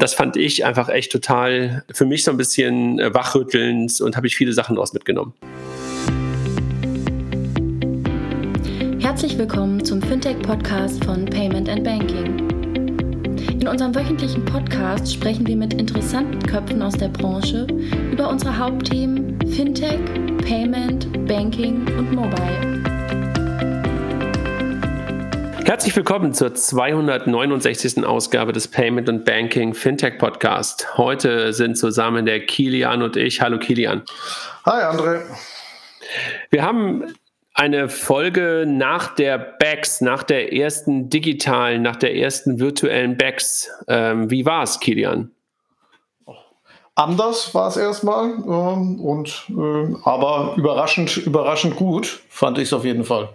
[0.00, 4.28] Das fand ich einfach echt total für mich so ein bisschen äh, wachrüttelnd und habe
[4.28, 5.34] ich viele Sachen daraus mitgenommen.
[9.00, 12.48] Herzlich willkommen zum Fintech-Podcast von Payment and Banking.
[13.60, 17.66] In unserem wöchentlichen Podcast sprechen wir mit interessanten Köpfen aus der Branche
[18.12, 19.98] über unsere Hauptthemen Fintech,
[20.46, 22.77] Payment, Banking und Mobile.
[25.68, 28.02] Herzlich willkommen zur 269.
[28.06, 30.96] Ausgabe des Payment und Banking Fintech Podcast.
[30.96, 33.42] Heute sind zusammen der Kilian und ich.
[33.42, 34.02] Hallo Kilian.
[34.64, 35.20] Hi André.
[36.48, 37.14] Wir haben
[37.52, 43.68] eine Folge nach der BAX, nach der ersten digitalen, nach der ersten virtuellen BAX.
[43.88, 45.32] Ähm, wie war es, Kilian?
[46.94, 52.86] Anders war es erstmal, ähm, und, äh, aber überraschend, überraschend gut, fand ich es auf
[52.86, 53.28] jeden Fall.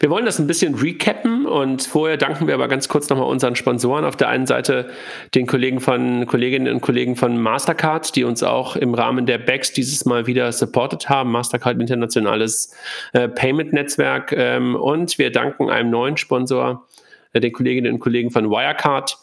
[0.00, 3.54] Wir wollen das ein bisschen recappen und vorher danken wir aber ganz kurz nochmal unseren
[3.54, 4.06] Sponsoren.
[4.06, 4.88] Auf der einen Seite
[5.34, 9.74] den Kollegen von, Kolleginnen und Kollegen von Mastercard, die uns auch im Rahmen der BACS
[9.74, 11.30] dieses Mal wieder supportet haben.
[11.30, 12.74] Mastercard internationales
[13.12, 14.32] äh, Payment-Netzwerk.
[14.32, 16.86] Ähm, und wir danken einem neuen Sponsor,
[17.34, 19.18] äh, den Kolleginnen und Kollegen von Wirecard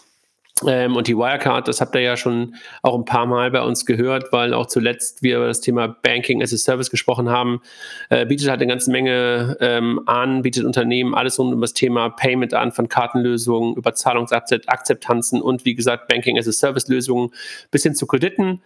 [0.66, 3.86] ähm, und die Wirecard, das habt ihr ja schon auch ein paar Mal bei uns
[3.86, 7.62] gehört, weil auch zuletzt wir über das Thema Banking as a Service gesprochen haben,
[8.10, 12.10] äh, bietet halt eine ganze Menge ähm, an, bietet Unternehmen alles rund um das Thema
[12.10, 17.30] Payment an, von Kartenlösungen über Zahlungsakzeptanzen und wie gesagt Banking as a Service Lösungen
[17.70, 18.62] bis hin zu Krediten.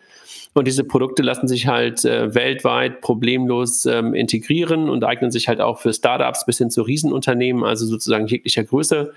[0.53, 5.61] Und diese Produkte lassen sich halt äh, weltweit problemlos ähm, integrieren und eignen sich halt
[5.61, 9.13] auch für Startups bis hin zu Riesenunternehmen, also sozusagen jeglicher Größe.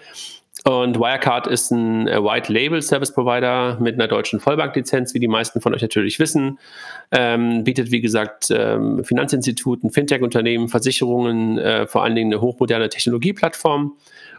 [0.66, 5.28] Und Wirecard ist ein äh, White Label Service Provider mit einer deutschen Vollbanklizenz, wie die
[5.28, 6.58] meisten von euch natürlich wissen.
[7.12, 13.92] Ähm, bietet, wie gesagt, ähm, Finanzinstituten, Fintech-Unternehmen, Versicherungen, äh, vor allen Dingen eine hochmoderne Technologieplattform.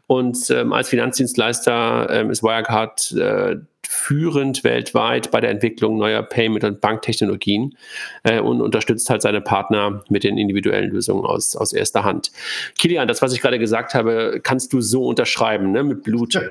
[0.07, 6.63] Und ähm, als Finanzdienstleister ähm, ist Wirecard äh, führend weltweit bei der Entwicklung neuer Payment-
[6.63, 7.77] und Banktechnologien
[8.23, 12.31] äh, und unterstützt halt seine Partner mit den individuellen Lösungen aus, aus erster Hand.
[12.77, 16.35] Kilian, das, was ich gerade gesagt habe, kannst du so unterschreiben, ne, mit Blut.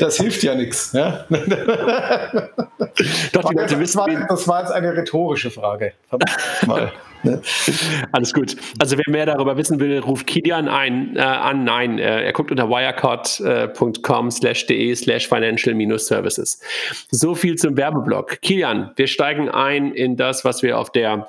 [0.00, 0.92] das hilft ja nichts.
[0.92, 1.26] Ja?
[3.32, 3.88] Doch, die Leute wissen.
[3.88, 5.92] Das war, das war jetzt eine rhetorische Frage.
[6.66, 6.92] Mal.
[7.24, 7.42] Ne?
[8.12, 8.54] Alles gut.
[8.78, 11.64] Also wer mehr darüber wissen will, ruft Kilian ein, äh, an.
[11.64, 15.74] Nein, äh, er guckt unter wirecard.com slash de slash financial
[16.18, 16.60] services.
[17.10, 18.40] So viel zum Werbeblock.
[18.42, 21.28] Kilian, wir steigen ein in das, was wir auf der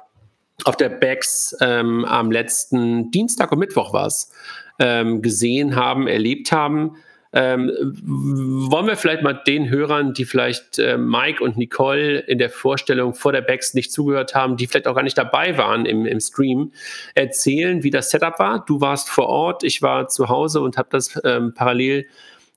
[0.66, 4.30] auf der BEX ähm, am letzten Dienstag und Mittwoch war es,
[4.78, 6.98] ähm, gesehen haben, erlebt haben.
[7.32, 7.72] Ähm,
[8.04, 13.14] wollen wir vielleicht mal den Hörern, die vielleicht äh, Mike und Nicole in der Vorstellung
[13.14, 16.20] vor der Backs nicht zugehört haben, die vielleicht auch gar nicht dabei waren im, im
[16.20, 16.72] Stream,
[17.14, 18.66] erzählen, wie das Setup war?
[18.66, 22.08] Du warst vor Ort, ich war zu Hause und habe das ähm, parallel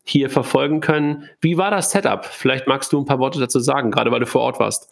[0.05, 1.29] hier verfolgen können.
[1.41, 2.25] Wie war das Setup?
[2.25, 4.89] Vielleicht magst du ein paar Worte dazu sagen, gerade weil du vor Ort warst.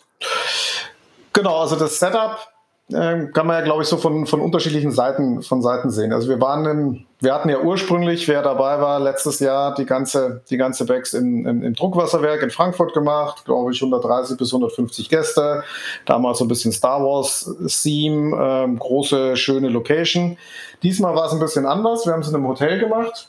[1.33, 2.39] Genau, also das Setup
[2.93, 6.13] ähm, kann man ja, glaube ich, so von, von unterschiedlichen Seiten, von Seiten sehen.
[6.13, 10.43] Also wir waren im, wir hatten ja ursprünglich, wer dabei war, letztes Jahr die ganze,
[10.51, 15.09] die ganze Backs in, in, im Druckwasserwerk in Frankfurt gemacht, glaube ich, 130 bis 150
[15.09, 15.63] Gäste.
[16.05, 20.37] Damals so ein bisschen Star Wars-Theme, ähm, große, schöne Location.
[20.83, 22.07] Diesmal war es ein bisschen anders.
[22.07, 23.29] Wir haben es in einem Hotel gemacht,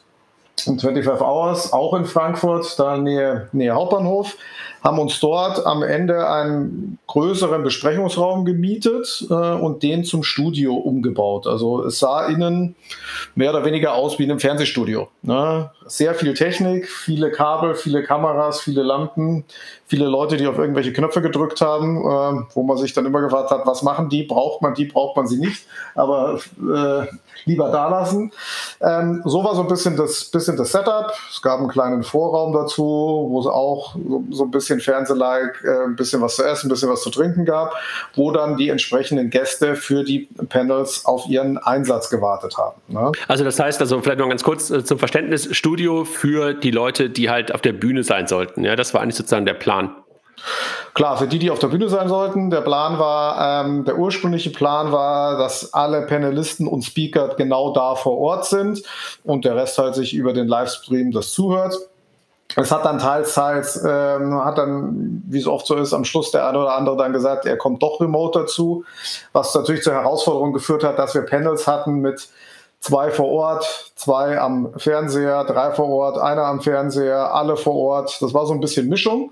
[0.67, 4.35] in 25 Hours, auch in Frankfurt, da Nähe, Nähe Hauptbahnhof
[4.83, 11.45] haben uns dort am Ende einen größeren Besprechungsraum gemietet äh, und den zum Studio umgebaut.
[11.45, 12.75] Also es sah innen
[13.35, 15.09] mehr oder weniger aus wie in einem Fernsehstudio.
[15.21, 15.69] Ne?
[15.85, 19.43] Sehr viel Technik, viele Kabel, viele Kameras, viele Lampen,
[19.85, 23.51] viele Leute, die auf irgendwelche Knöpfe gedrückt haben, äh, wo man sich dann immer gefragt
[23.51, 24.23] hat, was machen die?
[24.23, 24.85] Braucht man die?
[24.85, 25.63] Braucht man sie nicht?
[25.93, 27.05] Aber äh,
[27.45, 28.31] lieber da lassen.
[28.83, 31.13] Ähm, so war so ein bisschen das, bisschen das Setup.
[31.29, 35.83] Es gab einen kleinen Vorraum dazu, wo es auch so, so ein bisschen Fernseh-like, äh,
[35.85, 37.73] ein bisschen was zu essen, ein bisschen was zu trinken gab,
[38.15, 42.81] wo dann die entsprechenden Gäste für die Panels auf ihren Einsatz gewartet haben.
[42.87, 43.11] Ne?
[43.27, 47.09] Also das heißt, also vielleicht noch ganz kurz äh, zum Verständnis, Studio für die Leute,
[47.09, 48.63] die halt auf der Bühne sein sollten.
[48.63, 49.95] Ja, das war eigentlich sozusagen der Plan.
[50.93, 54.49] Klar, für die, die auf der Bühne sein sollten, der Plan war, ähm, der ursprüngliche
[54.49, 58.83] Plan war, dass alle Panelisten und Speaker genau da vor Ort sind
[59.23, 61.77] und der Rest halt sich über den Livestream das zuhört.
[62.57, 66.31] Es hat dann teils, teils, ähm, hat dann, wie es oft so ist, am Schluss
[66.31, 68.83] der eine oder andere dann gesagt, er kommt doch remote dazu,
[69.31, 72.27] was natürlich zur Herausforderung geführt hat, dass wir Panels hatten mit
[72.81, 78.21] zwei vor Ort, zwei am Fernseher, drei vor Ort, einer am Fernseher, alle vor Ort.
[78.21, 79.31] Das war so ein bisschen Mischung.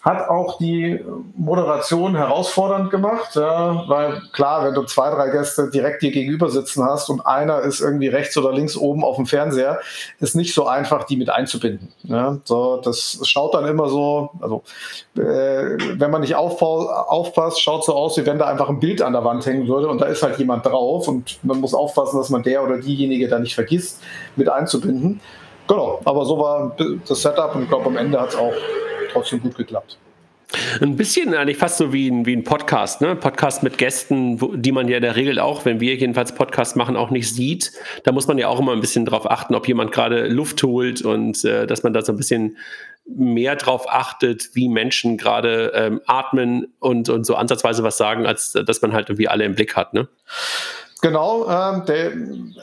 [0.00, 1.00] Hat auch die
[1.36, 6.84] Moderation herausfordernd gemacht, ja, weil klar, wenn du zwei, drei Gäste direkt dir gegenüber sitzen
[6.84, 9.80] hast und einer ist irgendwie rechts oder links oben auf dem Fernseher,
[10.18, 11.88] ist nicht so einfach, die mit einzubinden.
[12.04, 12.38] Ja.
[12.44, 14.62] So, das schaut dann immer so, also
[15.16, 19.12] äh, wenn man nicht aufpasst, schaut so aus, wie wenn da einfach ein Bild an
[19.12, 22.30] der Wand hängen würde und da ist halt jemand drauf und man muss aufpassen, dass
[22.30, 24.02] man der oder diejenige da nicht vergisst,
[24.36, 25.20] mit einzubinden.
[25.68, 26.76] Genau, aber so war
[27.08, 28.52] das Setup und ich glaube, am Ende hat es auch
[29.12, 29.98] trotzdem gut geklappt.
[30.80, 33.16] Ein bisschen eigentlich fast so wie ein, wie ein Podcast, ne?
[33.16, 36.76] Podcast mit Gästen, wo, die man ja in der Regel auch, wenn wir jedenfalls Podcast
[36.76, 37.72] machen, auch nicht sieht.
[38.04, 41.02] Da muss man ja auch immer ein bisschen drauf achten, ob jemand gerade Luft holt
[41.02, 42.58] und äh, dass man da so ein bisschen
[43.06, 48.54] mehr drauf achtet, wie Menschen gerade ähm, atmen und, und so ansatzweise was sagen, als
[48.54, 50.08] äh, dass man halt irgendwie alle im Blick hat, ne?
[51.04, 52.12] Genau, ähm, der,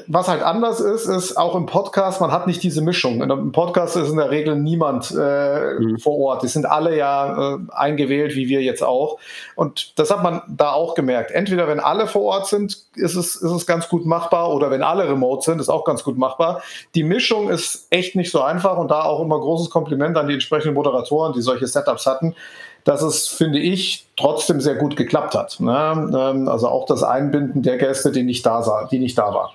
[0.07, 3.21] was halt anders ist, ist auch im Podcast, man hat nicht diese Mischung.
[3.21, 5.99] Im Podcast ist in der Regel niemand äh, mhm.
[5.99, 6.43] vor Ort.
[6.43, 9.19] Die sind alle ja äh, eingewählt, wie wir jetzt auch.
[9.55, 11.31] Und das hat man da auch gemerkt.
[11.31, 14.83] Entweder wenn alle vor Ort sind, ist es, ist es ganz gut machbar, oder wenn
[14.83, 16.61] alle remote sind, ist auch ganz gut machbar.
[16.95, 20.35] Die Mischung ist echt nicht so einfach und da auch immer großes Kompliment an die
[20.35, 22.35] entsprechenden Moderatoren, die solche Setups hatten
[22.83, 25.59] dass es, finde ich, trotzdem sehr gut geklappt hat.
[25.59, 26.11] Ne?
[26.15, 29.51] Ähm, also auch das Einbinden der Gäste, die nicht da, sah, die nicht da waren.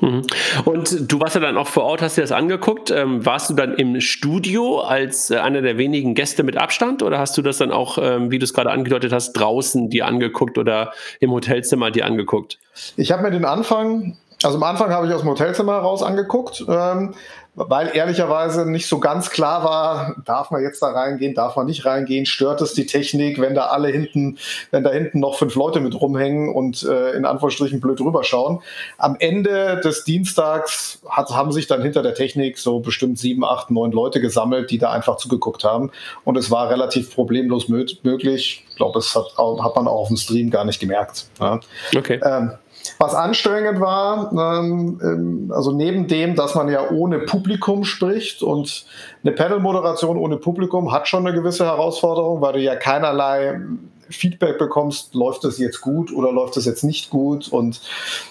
[0.00, 0.22] Mhm.
[0.64, 2.90] Und du warst ja dann auch vor Ort, hast dir das angeguckt.
[2.90, 7.18] Ähm, warst du dann im Studio als äh, einer der wenigen Gäste mit Abstand oder
[7.18, 10.58] hast du das dann auch, ähm, wie du es gerade angedeutet hast, draußen dir angeguckt
[10.58, 12.58] oder im Hotelzimmer dir angeguckt?
[12.96, 16.64] Ich habe mir den Anfang, also am Anfang habe ich aus dem Hotelzimmer heraus angeguckt.
[16.68, 17.14] Ähm,
[17.56, 21.86] weil ehrlicherweise nicht so ganz klar war, darf man jetzt da reingehen, darf man nicht
[21.86, 24.38] reingehen, stört es die Technik, wenn da alle hinten,
[24.70, 28.60] wenn da hinten noch fünf Leute mit rumhängen und äh, in Anführungsstrichen blöd rüberschauen.
[28.98, 33.70] Am Ende des Dienstags hat, haben sich dann hinter der Technik so bestimmt sieben, acht,
[33.70, 35.90] neun Leute gesammelt, die da einfach zugeguckt haben
[36.24, 38.64] und es war relativ problemlos möglich.
[38.68, 41.26] Ich glaube, das hat, hat man auch auf dem Stream gar nicht gemerkt.
[41.40, 41.58] Ja.
[41.96, 42.20] Okay.
[42.22, 42.52] Ähm,
[42.98, 48.86] was anstrengend war, ähm, ähm, also neben dem, dass man ja ohne Publikum spricht und
[49.22, 53.60] eine Panel-Moderation ohne Publikum hat schon eine gewisse Herausforderung, weil du ja keinerlei
[54.08, 57.80] Feedback bekommst, läuft es jetzt gut oder läuft es jetzt nicht gut und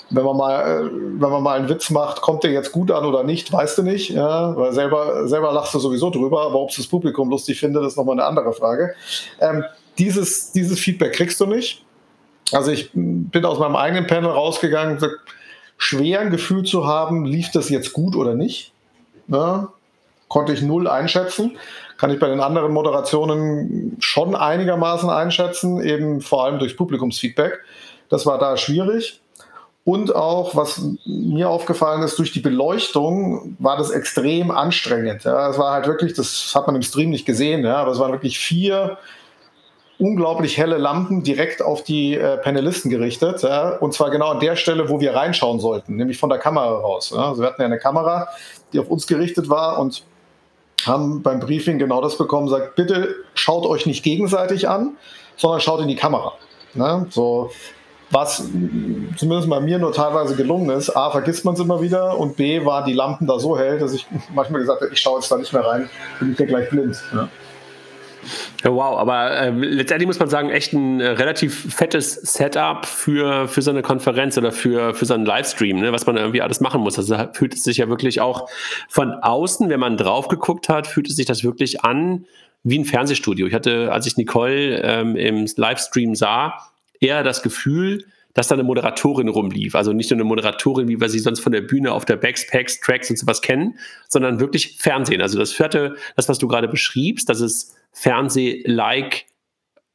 [0.09, 3.05] wenn man mal, äh, wenn man mal einen Witz macht, kommt der jetzt gut an
[3.05, 6.69] oder nicht, weißt du nicht, ja, weil selber, selber lachst du sowieso drüber, aber ob
[6.69, 8.95] es das Publikum lustig findet, ist nochmal eine andere Frage.
[9.39, 9.63] Ähm,
[9.97, 11.84] dieses, dieses Feedback kriegst du nicht.
[12.51, 14.99] Also ich bin aus meinem eigenen Panel rausgegangen,
[15.77, 18.71] schwer ein Gefühl zu haben, lief das jetzt gut oder nicht.
[19.27, 19.69] Ja,
[20.27, 21.57] konnte ich null einschätzen.
[21.97, 27.59] Kann ich bei den anderen Moderationen schon einigermaßen einschätzen, eben vor allem durch Publikumsfeedback.
[28.09, 29.21] Das war da schwierig.
[29.85, 35.23] Und auch, was mir aufgefallen ist, durch die Beleuchtung war das extrem anstrengend.
[35.23, 37.99] Ja, es war halt wirklich, das hat man im Stream nicht gesehen, ja, aber es
[37.99, 38.97] waren wirklich vier
[39.97, 43.41] unglaublich helle Lampen direkt auf die äh, Panelisten gerichtet.
[43.43, 46.79] Ja, und zwar genau an der Stelle, wo wir reinschauen sollten, nämlich von der Kamera
[46.79, 47.13] raus.
[47.15, 47.29] Ja.
[47.29, 48.27] Also wir hatten ja eine Kamera,
[48.73, 50.03] die auf uns gerichtet war und
[50.85, 54.97] haben beim Briefing genau das bekommen, sagt, bitte schaut euch nicht gegenseitig an,
[55.37, 56.33] sondern schaut in die Kamera.
[56.73, 57.07] Ne?
[57.09, 57.49] So,
[58.11, 58.37] was
[59.17, 60.95] zumindest bei mir nur teilweise gelungen ist.
[60.95, 63.93] A, vergisst man es immer wieder und B, waren die Lampen da so hell, dass
[63.93, 65.89] ich manchmal gesagt habe, ich schaue jetzt da nicht mehr rein,
[66.19, 67.01] bin ich ja gleich blind.
[67.13, 67.29] Ja.
[68.63, 73.61] Wow, aber äh, letztendlich muss man sagen, echt ein äh, relativ fettes Setup für, für
[73.61, 76.81] so eine Konferenz oder für, für so einen Livestream, ne, was man irgendwie alles machen
[76.81, 76.97] muss.
[76.97, 78.49] Also fühlt es sich ja wirklich auch
[78.89, 82.25] von außen, wenn man drauf geguckt hat, fühlt es sich das wirklich an
[82.63, 83.47] wie ein Fernsehstudio.
[83.47, 86.55] Ich hatte, als ich Nicole ähm, im Livestream sah,
[86.99, 88.03] eher das Gefühl,
[88.35, 89.75] dass da eine Moderatorin rumlief.
[89.75, 92.79] Also nicht nur eine Moderatorin, wie wir sie sonst von der Bühne auf der Backpacks,
[92.81, 93.79] Tracks und sowas kennen,
[94.09, 95.21] sondern wirklich Fernsehen.
[95.21, 99.25] Also das vierte, das, was du gerade beschriebst, dass es Fernseh-like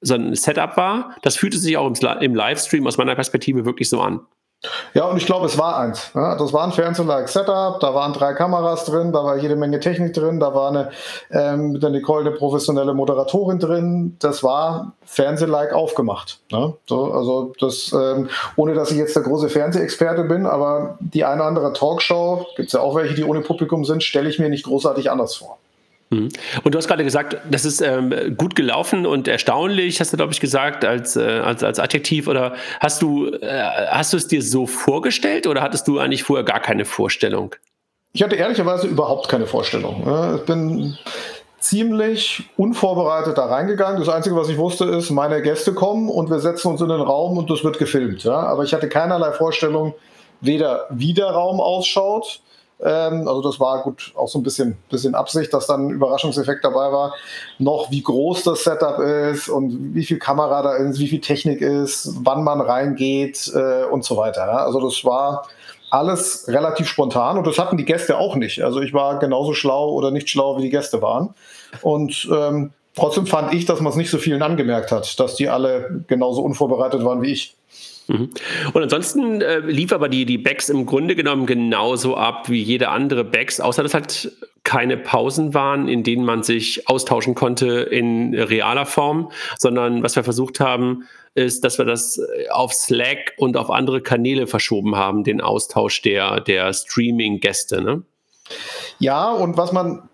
[0.00, 4.00] so ein Setup war, das fühlte sich auch im, Livestream aus meiner Perspektive wirklich so
[4.00, 4.21] an.
[4.92, 6.11] Ja, und ich glaube, es war eins.
[6.14, 9.80] Ja, das war ein Fernseh-like Setup, da waren drei Kameras drin, da war jede Menge
[9.80, 10.90] Technik drin, da war eine,
[11.30, 14.16] ähm, mit der Nicole eine professionelle Moderatorin drin.
[14.19, 16.40] Das war Fernseh-like aufgemacht.
[16.50, 21.25] Ja, so, also das, ähm, ohne dass ich jetzt der große Fernsehexperte bin, aber die
[21.25, 24.38] eine oder andere Talkshow, gibt es ja auch welche, die ohne Publikum sind, stelle ich
[24.38, 25.59] mir nicht großartig anders vor.
[26.10, 26.28] Mhm.
[26.64, 30.32] Und du hast gerade gesagt, das ist ähm, gut gelaufen und erstaunlich, hast du, glaube
[30.32, 32.26] ich, gesagt, als, äh, als, als Adjektiv.
[32.28, 36.44] Oder hast du, äh, hast du es dir so vorgestellt oder hattest du eigentlich vorher
[36.44, 37.54] gar keine Vorstellung?
[38.12, 40.02] Ich hatte ehrlicherweise überhaupt keine Vorstellung.
[40.36, 40.98] Ich bin
[41.60, 44.00] ziemlich unvorbereitet da reingegangen.
[44.00, 47.00] Das Einzige, was ich wusste, ist, meine Gäste kommen und wir setzen uns in den
[47.00, 48.26] Raum und das wird gefilmt.
[48.26, 49.94] Aber ich hatte keinerlei Vorstellung,
[50.40, 52.40] weder wie der Raum ausschaut,
[52.82, 56.64] Ähm, also das war gut auch so ein bisschen, bisschen Absicht, dass dann ein Überraschungseffekt
[56.64, 57.14] dabei war.
[57.58, 61.60] Noch wie groß das Setup ist und wie viel Kamera da ist, wie viel Technik
[61.60, 64.46] ist, wann man reingeht äh, und so weiter.
[64.46, 64.64] Ja.
[64.64, 65.46] Also das war
[65.90, 68.62] alles relativ spontan und das hatten die Gäste auch nicht.
[68.62, 71.34] Also ich war genauso schlau oder nicht schlau, wie die Gäste waren.
[71.82, 75.49] Und ähm, trotzdem fand ich, dass man es nicht so vielen angemerkt hat, dass die
[75.49, 77.56] alle genauso unvorbereitet waren wie ich.
[78.09, 78.30] Mhm.
[78.73, 82.88] Und ansonsten äh, lief aber die, die Backs im Grunde genommen genauso ab wie jede
[82.88, 84.33] andere Backs, außer dass halt
[84.64, 90.25] keine Pausen waren, in denen man sich austauschen konnte in realer Form, sondern was wir
[90.25, 91.04] versucht haben,
[91.35, 96.40] ist, dass wir das auf Slack und auf andere Kanäle verschoben haben, den Austausch der,
[96.40, 97.80] der Streaming-Gäste.
[97.80, 98.02] Ne?
[98.99, 100.09] Ja, und was man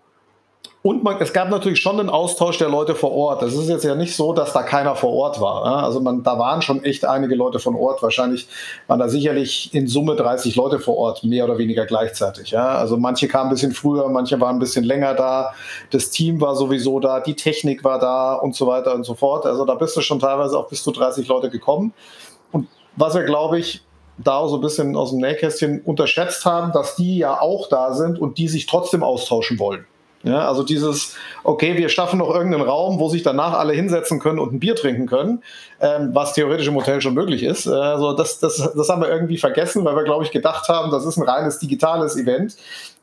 [0.87, 3.43] und man, es gab natürlich schon einen Austausch der Leute vor Ort.
[3.43, 5.83] Es ist jetzt ja nicht so, dass da keiner vor Ort war.
[5.83, 8.01] Also man, da waren schon echt einige Leute von Ort.
[8.01, 8.47] Wahrscheinlich
[8.87, 12.57] waren da sicherlich in Summe 30 Leute vor Ort, mehr oder weniger gleichzeitig.
[12.57, 15.53] Also manche kamen ein bisschen früher, manche waren ein bisschen länger da.
[15.91, 19.45] Das Team war sowieso da, die Technik war da und so weiter und so fort.
[19.45, 21.93] Also da bist du schon teilweise auch bis zu 30 Leute gekommen.
[22.53, 23.83] Und was wir, glaube ich,
[24.17, 28.17] da so ein bisschen aus dem Nähkästchen unterschätzt haben, dass die ja auch da sind
[28.21, 29.85] und die sich trotzdem austauschen wollen.
[30.23, 34.39] Ja, also dieses, okay, wir schaffen noch irgendeinen Raum, wo sich danach alle hinsetzen können
[34.39, 35.43] und ein Bier trinken können,
[35.79, 37.67] ähm, was theoretisch im Hotel schon möglich ist.
[37.67, 41.05] Also das, das, das haben wir irgendwie vergessen, weil wir, glaube ich, gedacht haben, das
[41.05, 42.55] ist ein reines digitales Event.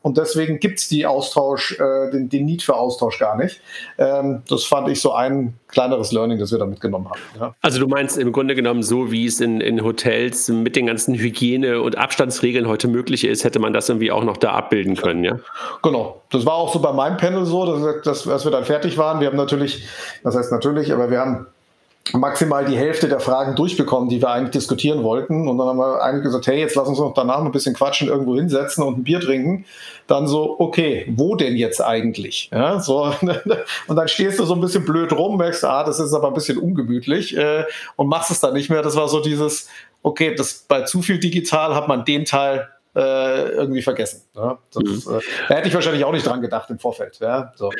[0.05, 3.59] Und deswegen gibt es die Austausch, äh, den, den Need für Austausch gar nicht.
[3.97, 7.19] Ähm, das fand ich so ein kleineres Learning, das wir da mitgenommen haben.
[7.39, 7.55] Ja.
[7.63, 11.15] Also du meinst im Grunde genommen, so wie es in, in Hotels mit den ganzen
[11.15, 15.23] Hygiene- und Abstandsregeln heute möglich ist, hätte man das irgendwie auch noch da abbilden können,
[15.23, 15.39] ja?
[15.81, 16.21] Genau.
[16.29, 19.21] Das war auch so bei meinem Panel so, dass, dass, als wir dann fertig waren.
[19.21, 19.87] Wir haben natürlich,
[20.23, 21.47] das heißt natürlich, aber wir haben
[22.13, 25.47] maximal die Hälfte der Fragen durchbekommen, die wir eigentlich diskutieren wollten.
[25.47, 28.07] Und dann haben wir eigentlich gesagt, hey, jetzt lass uns noch danach ein bisschen quatschen,
[28.07, 29.65] irgendwo hinsetzen und ein Bier trinken.
[30.07, 32.49] Dann so, okay, wo denn jetzt eigentlich?
[32.53, 33.11] Ja, so,
[33.87, 36.33] und dann stehst du so ein bisschen blöd rum, merkst, ah, das ist aber ein
[36.33, 38.83] bisschen ungemütlich äh, und machst es dann nicht mehr.
[38.83, 39.67] Das war so dieses,
[40.03, 44.23] okay, das bei zu viel digital hat man den Teil äh, irgendwie vergessen.
[44.35, 44.59] Ja?
[44.73, 45.15] Das, mhm.
[45.15, 47.19] äh, da hätte ich wahrscheinlich auch nicht dran gedacht im Vorfeld.
[47.19, 47.51] Ja?
[47.55, 47.71] So.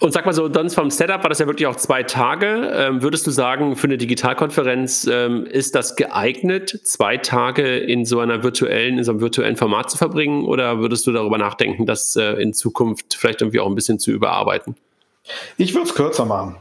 [0.00, 2.70] Und sag mal so, dann vom Setup war das ja wirklich auch zwei Tage.
[2.72, 8.20] Ähm, würdest du sagen, für eine Digitalkonferenz ähm, ist das geeignet, zwei Tage in so
[8.20, 10.44] einer virtuellen, in so einem virtuellen Format zu verbringen?
[10.44, 14.12] Oder würdest du darüber nachdenken, das äh, in Zukunft vielleicht irgendwie auch ein bisschen zu
[14.12, 14.76] überarbeiten?
[15.56, 16.56] Ich würde es kürzer machen.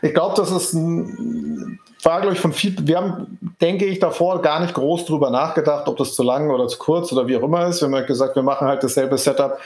[0.00, 4.40] Ich glaube, das ist ein, war, glaube ich, von viel, wir haben, denke ich, davor
[4.40, 7.42] gar nicht groß drüber nachgedacht, ob das zu lang oder zu kurz oder wie auch
[7.42, 7.80] immer ist.
[7.80, 9.58] Wir haben halt gesagt, wir machen halt dasselbe Setup,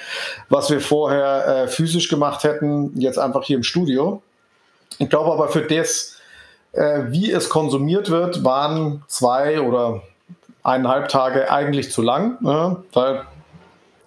[0.48, 4.22] was wir vorher äh, physisch gemacht hätten, jetzt einfach hier im Studio.
[4.98, 6.16] Ich glaube aber für das,
[6.72, 10.02] äh, wie es konsumiert wird, waren zwei oder
[10.62, 12.76] eineinhalb Tage eigentlich zu lang, ne?
[12.92, 13.22] weil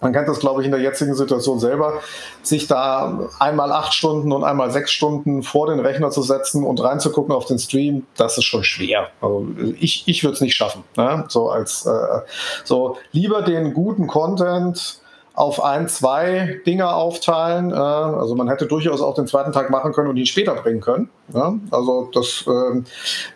[0.02, 2.00] man kennt das, glaube ich, in der jetzigen Situation selber,
[2.44, 6.84] sich da einmal acht Stunden und einmal sechs Stunden vor den Rechner zu setzen und
[6.84, 9.10] reinzugucken auf den Stream, das ist schon schwer.
[9.22, 9.48] Also
[9.80, 10.84] ich, ich würde es nicht schaffen.
[10.98, 11.26] Ne?
[11.30, 12.22] So als äh,
[12.64, 15.00] so lieber den guten Content
[15.36, 17.72] auf ein, zwei Dinge aufteilen.
[17.72, 20.82] Äh, also man hätte durchaus auch den zweiten Tag machen können und ihn später bringen
[20.82, 21.10] können.
[21.34, 21.56] Ja?
[21.72, 22.82] Also das äh,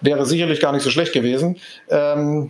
[0.01, 1.57] wäre sicherlich gar nicht so schlecht gewesen.
[1.89, 2.49] Ähm,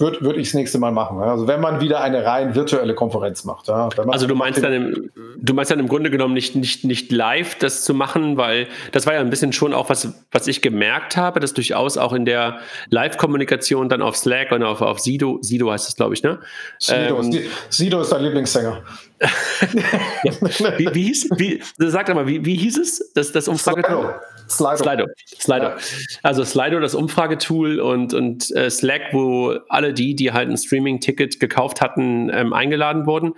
[0.00, 1.20] würde würd ich das nächste Mal machen.
[1.22, 3.68] Also wenn man wieder eine rein virtuelle Konferenz macht.
[3.68, 7.12] Ja, also du meinst dann im, du meinst dann im Grunde genommen nicht, nicht, nicht
[7.12, 10.62] live das zu machen, weil das war ja ein bisschen schon auch was, was ich
[10.62, 15.38] gemerkt habe, dass durchaus auch in der Live-Kommunikation dann auf Slack und auf, auf Sido,
[15.42, 16.38] Sido heißt es, glaube ich, ne?
[16.78, 17.38] Sido, ähm,
[17.68, 18.82] Sido ist dein Lieblingssänger.
[20.78, 23.12] wie, wie hieß, wie, sag mal, wie, wie hieß es?
[23.14, 24.14] Das, das Umfragetool?
[24.50, 24.76] Slido.
[24.76, 25.06] Slido.
[25.26, 25.66] Slido.
[25.66, 25.76] Ja.
[26.22, 31.40] Also Slido, das Umfragetool und, und äh, Slack, wo alle die, die halt ein Streaming-Ticket
[31.40, 33.34] gekauft hatten, ähm, eingeladen wurden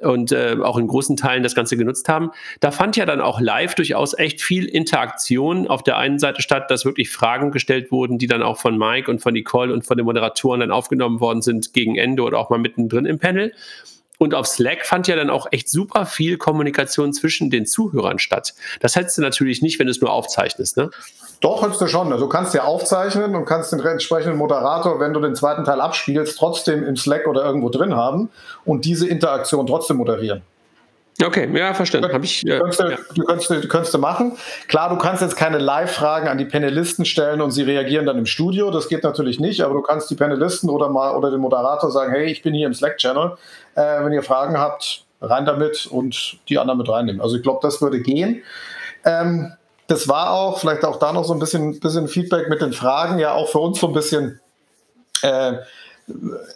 [0.00, 2.30] und äh, auch in großen Teilen das Ganze genutzt haben.
[2.60, 6.70] Da fand ja dann auch live durchaus echt viel Interaktion auf der einen Seite statt,
[6.70, 9.96] dass wirklich Fragen gestellt wurden, die dann auch von Mike und von Nicole und von
[9.96, 13.52] den Moderatoren dann aufgenommen worden sind gegen Ende oder auch mal mittendrin im Panel.
[14.22, 18.52] Und auf Slack fand ja dann auch echt super viel Kommunikation zwischen den Zuhörern statt.
[18.80, 20.90] Das hättest du natürlich nicht, wenn du es nur aufzeichnest, ne?
[21.40, 22.12] Doch, hättest du schon.
[22.12, 25.80] Also du kannst ja aufzeichnen und kannst den entsprechenden Moderator, wenn du den zweiten Teil
[25.80, 28.28] abspielst, trotzdem im Slack oder irgendwo drin haben
[28.66, 30.42] und diese Interaktion trotzdem moderieren.
[31.22, 32.12] Okay, ja, verstanden.
[32.12, 32.96] Hab ich, äh, könntest, ja.
[33.14, 34.36] Du könntest, du könntest du machen.
[34.68, 38.26] Klar, du kannst jetzt keine Live-Fragen an die Panelisten stellen und sie reagieren dann im
[38.26, 38.70] Studio.
[38.70, 42.12] Das geht natürlich nicht, aber du kannst die Panelisten oder mal oder den Moderator sagen,
[42.12, 43.36] hey, ich bin hier im Slack-Channel.
[43.74, 47.20] Äh, wenn ihr Fragen habt, rein damit und die anderen mit reinnehmen.
[47.20, 48.42] Also ich glaube, das würde gehen.
[49.04, 49.52] Ähm,
[49.86, 53.18] das war auch, vielleicht auch da noch so ein bisschen, bisschen Feedback mit den Fragen,
[53.18, 54.40] ja auch für uns so ein bisschen
[55.22, 55.54] äh,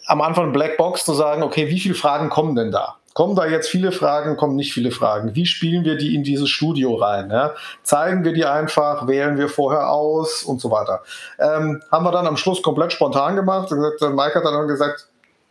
[0.06, 2.96] am Anfang Blackbox zu sagen, okay, wie viele Fragen kommen denn da?
[3.14, 5.36] Kommen da jetzt viele Fragen, kommen nicht viele Fragen?
[5.36, 7.30] Wie spielen wir die in dieses Studio rein?
[7.30, 7.54] Ja?
[7.84, 11.02] Zeigen wir die einfach, wählen wir vorher aus und so weiter.
[11.38, 13.70] Ähm, haben wir dann am Schluss komplett spontan gemacht.
[13.70, 15.06] Mike hat dann gesagt,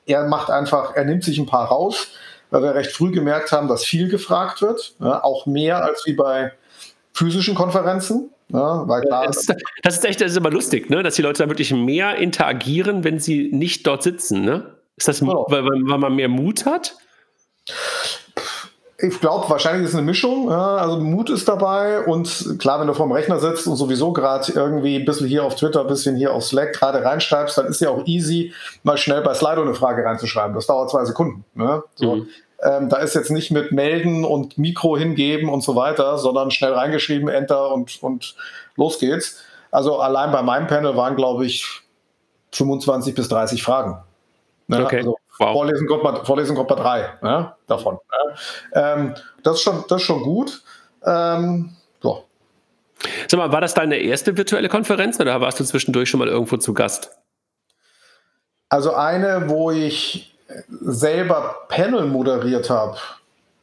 [0.06, 2.10] er macht einfach, er nimmt sich ein paar raus,
[2.52, 5.24] weil wir recht früh gemerkt haben, dass viel gefragt wird, ja?
[5.24, 6.52] auch mehr als wie bei
[7.14, 8.30] physischen Konferenzen.
[8.50, 11.02] Ja, das, ist, das ist echt, das ist immer lustig, ne?
[11.02, 14.44] dass die Leute dann wirklich mehr interagieren, wenn sie nicht dort sitzen.
[14.44, 14.76] Ne?
[14.98, 15.46] Ist das, genau.
[15.48, 16.98] weil, weil man mehr Mut hat?
[19.00, 20.50] Ich glaube, wahrscheinlich ist es eine Mischung.
[20.50, 24.96] Also Mut ist dabei und klar, wenn du vorm Rechner sitzt und sowieso gerade irgendwie
[24.96, 27.90] ein bisschen hier auf Twitter, ein bisschen hier auf Slack gerade reinschreibst, dann ist ja
[27.90, 28.54] auch easy,
[28.84, 30.56] mal schnell bei Slido eine Frage reinzuschreiben.
[30.56, 31.44] Das dauert zwei Sekunden.
[31.54, 31.84] Ne?
[31.96, 32.16] So.
[32.16, 32.28] Mhm.
[32.64, 36.72] Ähm, da ist jetzt nicht mit Melden und Mikro hingeben und so weiter, sondern schnell
[36.72, 38.36] reingeschrieben, Enter und, und
[38.78, 39.44] los geht's.
[39.70, 41.82] Also allein bei meinem Panel waren, glaube ich,
[42.54, 43.98] 25 bis 30 Fragen.
[44.68, 44.86] Ne?
[44.86, 44.98] Okay.
[44.98, 45.54] Also wow.
[45.54, 47.54] Vorlesen, kommt bei, Vorlesen bei drei ne?
[47.68, 47.96] davon.
[47.96, 48.36] Ne?
[48.74, 50.62] Ähm, das, ist schon, das ist schon gut.
[51.06, 52.24] Ähm, so.
[53.28, 56.58] Sag mal, war das deine erste virtuelle Konferenz oder warst du zwischendurch schon mal irgendwo
[56.58, 57.12] zu Gast?
[58.70, 60.36] Also eine, wo ich
[60.82, 62.98] selber Panel moderiert habe,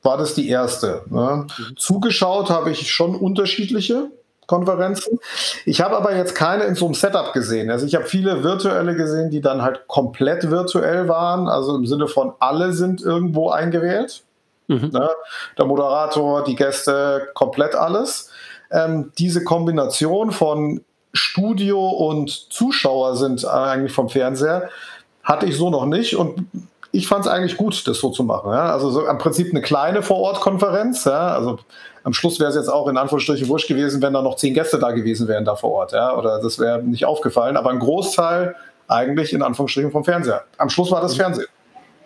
[0.02, 1.02] war das die erste.
[1.06, 1.46] Ne?
[1.58, 1.76] Mhm.
[1.76, 4.10] Zugeschaut habe ich schon unterschiedliche.
[4.50, 5.20] Konferenzen.
[5.64, 7.70] Ich habe aber jetzt keine in so einem Setup gesehen.
[7.70, 12.08] Also ich habe viele virtuelle gesehen, die dann halt komplett virtuell waren, also im Sinne
[12.08, 14.24] von alle sind irgendwo eingewählt.
[14.66, 14.90] Mhm.
[14.92, 15.08] Ne?
[15.56, 18.30] Der Moderator, die Gäste, komplett alles.
[18.72, 20.80] Ähm, diese Kombination von
[21.12, 24.68] Studio und Zuschauer sind eigentlich vom Fernseher,
[25.22, 26.46] hatte ich so noch nicht und
[26.92, 28.50] ich fand es eigentlich gut, das so zu machen.
[28.50, 28.72] Ja?
[28.72, 31.04] Also so im Prinzip eine kleine Vorortkonferenz.
[31.04, 31.28] Ja?
[31.28, 31.60] Also
[32.02, 34.78] am Schluss wäre es jetzt auch in Anführungsstrichen wurscht gewesen, wenn da noch zehn Gäste
[34.78, 35.92] da gewesen wären da vor Ort.
[35.92, 36.16] Ja?
[36.16, 37.56] Oder das wäre nicht aufgefallen.
[37.56, 38.54] Aber ein Großteil
[38.88, 40.44] eigentlich in Anführungsstrichen vom Fernseher.
[40.58, 41.46] Am Schluss war das Fernsehen,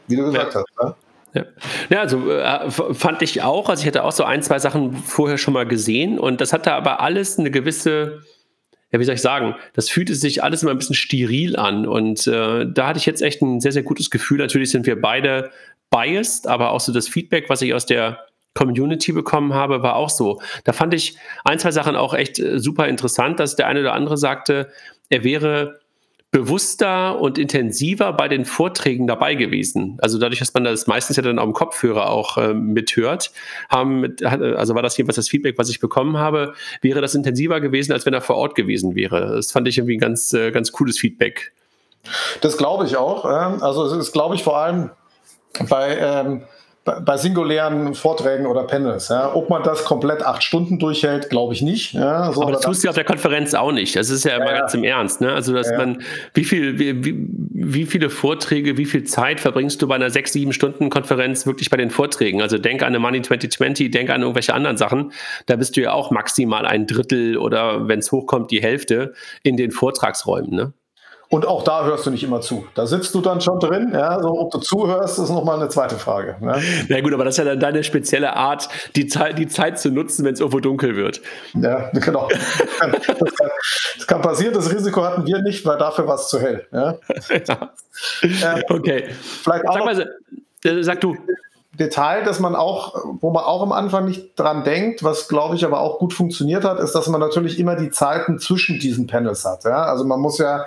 [0.06, 0.60] wie du gesagt ja.
[0.60, 0.66] hast.
[0.82, 0.96] Ja?
[1.34, 1.44] Ja.
[1.90, 3.68] ja, also äh, fand ich auch.
[3.68, 6.72] Also ich hatte auch so ein, zwei Sachen vorher schon mal gesehen und das hatte
[6.72, 8.20] aber alles eine gewisse
[8.94, 11.84] ja, wie soll ich sagen, das fühlte sich alles immer ein bisschen steril an.
[11.84, 14.38] Und äh, da hatte ich jetzt echt ein sehr, sehr gutes Gefühl.
[14.38, 15.50] Natürlich sind wir beide
[15.90, 18.20] biased, aber auch so das Feedback, was ich aus der
[18.54, 20.40] Community bekommen habe, war auch so.
[20.64, 23.92] Da fand ich ein, zwei Sachen auch echt äh, super interessant, dass der eine oder
[23.92, 24.70] andere sagte,
[25.10, 25.80] er wäre
[26.34, 29.98] bewusster und intensiver bei den Vorträgen dabei gewesen.
[30.02, 33.30] Also dadurch, dass man das meistens ja dann am Kopfhörer auch äh, mithört,
[33.68, 37.60] haben mit, also war das jedenfalls das Feedback, was ich bekommen habe, wäre das intensiver
[37.60, 39.36] gewesen, als wenn er vor Ort gewesen wäre.
[39.36, 41.52] Das fand ich irgendwie ein ganz, äh, ganz cooles Feedback.
[42.40, 43.24] Das glaube ich auch.
[43.24, 44.90] Also es ist, glaube ich, vor allem
[45.68, 46.42] bei ähm,
[46.84, 49.08] bei singulären Vorträgen oder Panels.
[49.08, 49.34] Ja.
[49.34, 51.94] Ob man das komplett acht Stunden durchhält, glaube ich nicht.
[51.94, 52.30] Ja.
[52.30, 53.96] So, Aber das tust du auf der Konferenz auch nicht.
[53.96, 55.22] Das ist ja immer ja, ganz im Ernst.
[55.22, 55.32] Ne?
[55.32, 56.02] Also, dass man,
[56.34, 60.52] wie, viel, wie, wie viele Vorträge, wie viel Zeit verbringst du bei einer sechs, sieben
[60.52, 62.42] Stunden Konferenz wirklich bei den Vorträgen?
[62.42, 65.12] Also, denk an eine Money 2020, denk an irgendwelche anderen Sachen.
[65.46, 69.56] Da bist du ja auch maximal ein Drittel oder, wenn es hochkommt, die Hälfte in
[69.56, 70.50] den Vortragsräumen.
[70.50, 70.72] Ne?
[71.28, 72.66] Und auch da hörst du nicht immer zu.
[72.74, 73.90] Da sitzt du dann schon drin.
[73.92, 76.36] Ja, so, ob du zuhörst, ist nochmal eine zweite Frage.
[76.40, 76.62] Ne?
[76.88, 79.90] Na gut, aber das ist ja dann deine spezielle Art, die Zeit, die Zeit zu
[79.90, 81.20] nutzen, wenn es irgendwo dunkel wird.
[81.54, 82.28] Ja, genau.
[82.28, 82.92] das, kann,
[83.96, 84.54] das, kann, passieren.
[84.54, 86.66] Das Risiko hatten wir nicht, weil dafür war es zu hell.
[86.72, 86.96] Ja?
[87.46, 87.70] ja.
[88.22, 89.08] Ähm, okay.
[89.42, 90.14] Vielleicht auch sag, mal,
[90.64, 91.16] äh, sag du.
[91.78, 95.64] Detail, dass man auch, wo man auch am Anfang nicht dran denkt, was glaube ich
[95.64, 99.44] aber auch gut funktioniert hat, ist, dass man natürlich immer die Zeiten zwischen diesen Panels
[99.44, 99.64] hat.
[99.64, 99.84] Ja?
[99.84, 100.66] Also man muss ja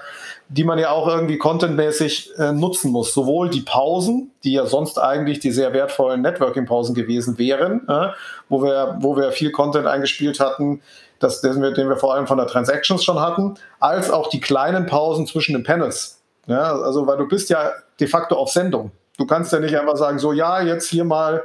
[0.50, 3.14] die man ja auch irgendwie contentmäßig äh, nutzen muss.
[3.14, 8.10] Sowohl die Pausen, die ja sonst eigentlich die sehr wertvollen Networking-Pausen gewesen wären, äh,
[8.48, 10.82] wo, wir, wo wir viel Content eingespielt hatten,
[11.20, 14.40] das, den, wir, den wir vor allem von der Transactions schon hatten, als auch die
[14.40, 16.22] kleinen Pausen zwischen den Panels.
[16.46, 18.92] Ja, also, weil du bist ja de facto auf Sendung.
[19.18, 21.44] Du kannst ja nicht einfach sagen, so, ja, jetzt hier mal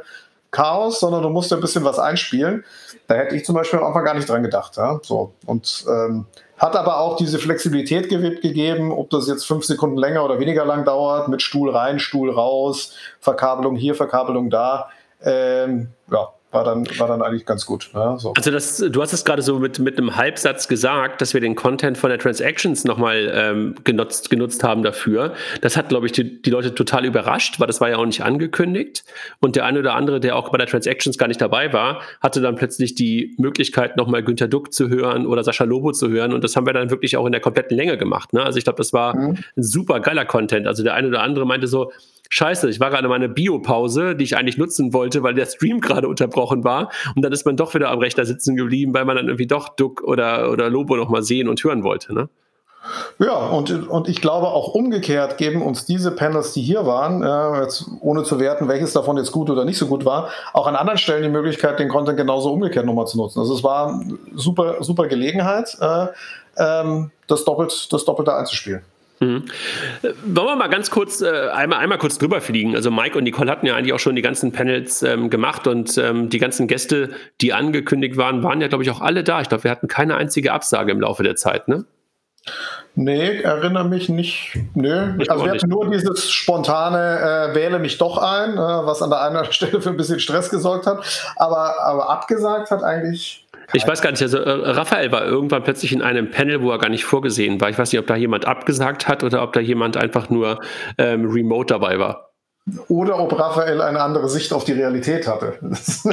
[0.52, 2.64] Chaos, sondern du musst ja ein bisschen was einspielen.
[3.08, 4.76] Da hätte ich zum Beispiel am Anfang gar nicht dran gedacht.
[4.76, 5.00] Ja?
[5.02, 6.26] So, und ähm,
[6.58, 10.66] hat aber auch diese Flexibilität ge gegeben, ob das jetzt fünf Sekunden länger oder weniger
[10.66, 14.90] lang dauert, mit Stuhl rein, Stuhl raus, Verkabelung hier, Verkabelung da.
[15.22, 17.90] Ähm, ja, war dann, war dann eigentlich ganz gut.
[17.94, 18.34] Ja, so.
[18.36, 21.54] Also das, du hast es gerade so mit, mit einem Halbsatz gesagt, dass wir den
[21.54, 25.32] Content von der Transactions nochmal ähm, genutzt, genutzt haben dafür.
[25.62, 28.22] Das hat, glaube ich, die, die Leute total überrascht, weil das war ja auch nicht
[28.22, 29.04] angekündigt.
[29.40, 32.42] Und der eine oder andere, der auch bei der Transactions gar nicht dabei war, hatte
[32.42, 36.34] dann plötzlich die Möglichkeit, nochmal Günter Duck zu hören oder Sascha Lobo zu hören.
[36.34, 38.34] Und das haben wir dann wirklich auch in der kompletten Länge gemacht.
[38.34, 38.42] Ne?
[38.42, 39.38] Also ich glaube, das war mhm.
[39.56, 40.66] ein super geiler Content.
[40.66, 41.90] Also der eine oder andere meinte so,
[42.32, 46.08] scheiße, ich war gerade meine Biopause, die ich eigentlich nutzen wollte, weil der Stream gerade
[46.08, 46.90] unterbrochen war.
[47.14, 49.68] Und dann ist man doch wieder am Rechner sitzen geblieben, weil man dann irgendwie doch
[49.68, 52.14] Duck oder, oder Lobo nochmal sehen und hören wollte.
[52.14, 52.28] Ne?
[53.18, 57.62] Ja, und, und ich glaube auch umgekehrt geben uns diese Panels, die hier waren, äh,
[57.62, 60.74] jetzt ohne zu werten, welches davon jetzt gut oder nicht so gut war, auch an
[60.74, 63.38] anderen Stellen die Möglichkeit, den Content genauso umgekehrt nochmal zu nutzen.
[63.40, 64.02] Also es war
[64.34, 66.06] super, super Gelegenheit, äh,
[66.56, 68.82] ähm, das, doppelt, das Doppelte einzuspielen.
[69.22, 69.44] Mhm.
[70.24, 72.74] Wollen wir mal ganz kurz äh, einmal, einmal kurz drüber fliegen.
[72.74, 75.96] Also Mike und Nicole hatten ja eigentlich auch schon die ganzen Panels ähm, gemacht und
[75.96, 79.40] ähm, die ganzen Gäste, die angekündigt waren, waren ja, glaube ich, auch alle da.
[79.40, 81.84] Ich glaube, wir hatten keine einzige Absage im Laufe der Zeit, ne?
[82.94, 84.58] Nee, erinnere mich nicht.
[84.74, 85.14] Nö.
[85.20, 89.10] Ich also wir hatten nur dieses spontane äh, Wähle mich doch ein, äh, was an
[89.10, 90.98] der einen Stelle für ein bisschen Stress gesorgt hat.
[91.36, 93.41] Aber, aber abgesagt hat eigentlich.
[93.74, 96.78] Ich weiß gar nicht, also äh, Raphael war irgendwann plötzlich in einem Panel, wo er
[96.78, 97.70] gar nicht vorgesehen war.
[97.70, 100.60] Ich weiß nicht, ob da jemand abgesagt hat oder ob da jemand einfach nur
[100.98, 102.31] ähm, remote dabei war.
[102.86, 105.58] Oder ob Raphael eine andere Sicht auf die Realität hatte.
[105.62, 106.04] das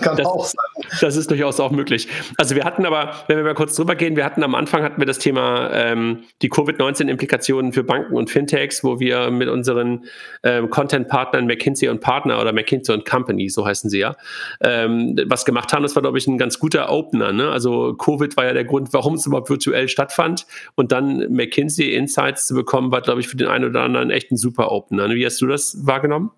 [0.00, 0.64] kann das, auch sein.
[1.02, 2.08] Das ist durchaus auch möglich.
[2.38, 4.98] Also wir hatten aber, wenn wir mal kurz drüber gehen, wir hatten am Anfang hatten
[4.98, 10.06] wir das Thema ähm, die Covid-19-Implikationen für Banken und Fintechs, wo wir mit unseren
[10.42, 14.16] ähm, Content-Partnern McKinsey und Partner oder McKinsey und Company, so heißen sie ja,
[14.62, 15.82] ähm, was gemacht haben.
[15.82, 17.32] Das war, glaube ich, ein ganz guter Opener.
[17.32, 17.50] Ne?
[17.50, 20.46] Also Covid war ja der Grund, warum es überhaupt virtuell stattfand.
[20.76, 24.32] Und dann McKinsey Insights zu bekommen, war, glaube ich, für den einen oder anderen echt
[24.32, 25.08] ein Super Opener.
[25.10, 26.30] Wie hast du das wahrgenommen?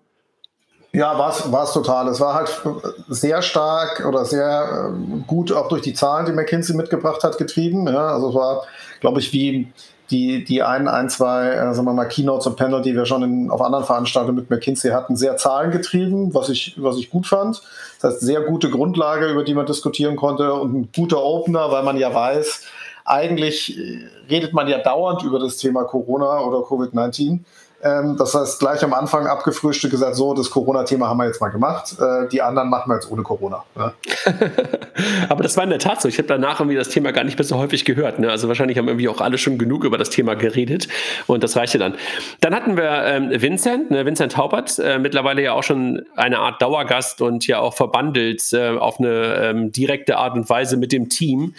[0.91, 2.07] Ja, war es total.
[2.07, 2.49] Es war halt
[3.07, 7.85] sehr stark oder sehr ähm, gut auch durch die Zahlen, die McKinsey mitgebracht hat, getrieben.
[7.85, 8.63] Ja, also es war,
[8.99, 9.71] glaube ich, wie
[10.09, 13.21] die, die ein, ein, zwei, äh, sagen wir mal, Keynotes und Panel, die wir schon
[13.21, 17.61] in, auf anderen Veranstaltungen mit McKinsey hatten, sehr zahlengetrieben, was ich, was ich gut fand.
[18.01, 21.83] Das heißt, sehr gute Grundlage, über die man diskutieren konnte und ein guter Opener, weil
[21.83, 22.63] man ja weiß,
[23.05, 23.79] eigentlich
[24.27, 27.41] redet man ja dauernd über das Thema Corona oder Covid-19.
[27.81, 31.49] Ähm, das heißt, gleich am Anfang abgefrühstückt gesagt, so, das Corona-Thema haben wir jetzt mal
[31.49, 31.95] gemacht.
[31.99, 33.63] Äh, die anderen machen wir jetzt ohne Corona.
[33.75, 33.93] Ne?
[35.29, 36.09] Aber das war in der Tat so.
[36.09, 38.19] Ich habe danach irgendwie das Thema gar nicht mehr so häufig gehört.
[38.19, 38.29] Ne?
[38.29, 40.87] Also wahrscheinlich haben irgendwie auch alle schon genug über das Thema geredet
[41.27, 41.95] und das reichte dann.
[42.41, 44.05] Dann hatten wir ähm, Vincent, ne?
[44.05, 48.77] Vincent Taubert, äh, mittlerweile ja auch schon eine Art Dauergast und ja auch verbandelt äh,
[48.77, 51.53] auf eine ähm, direkte Art und Weise mit dem Team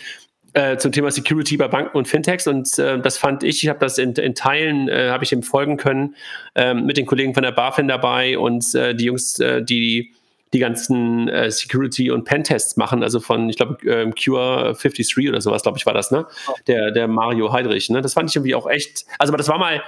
[0.55, 3.79] äh, zum Thema Security bei Banken und Fintechs und äh, das fand ich, ich habe
[3.79, 6.15] das in, in Teilen, äh, habe ich dem folgen können,
[6.55, 10.13] ähm, mit den Kollegen von der BaFin dabei und äh, die Jungs, äh, die
[10.53, 15.63] die ganzen Security und Pentests machen, also von, ich glaube, ähm, Cure 53 oder sowas,
[15.63, 16.27] glaube ich, war das, ne?
[16.67, 18.01] Der, der Mario Heidrich, ne?
[18.01, 19.81] Das fand ich irgendwie auch echt, also aber das war mal,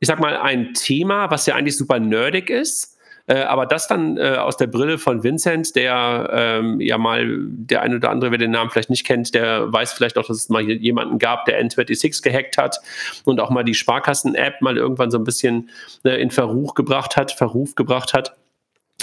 [0.00, 2.97] ich sag mal, ein Thema, was ja eigentlich super nerdig ist,
[3.28, 7.82] äh, aber das dann äh, aus der Brille von Vincent, der ähm, ja mal, der
[7.82, 10.48] eine oder andere, wer den Namen vielleicht nicht kennt, der weiß vielleicht auch, dass es
[10.48, 12.80] mal jemanden gab, der N26 gehackt hat
[13.24, 15.68] und auch mal die Sparkassen-App mal irgendwann so ein bisschen
[16.04, 18.34] äh, in Verruch gebracht hat, Verruf gebracht hat.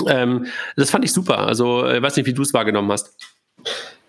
[0.08, 1.40] Ähm, das fand ich super.
[1.40, 3.16] Also, ich äh, weiß nicht, wie du es wahrgenommen hast.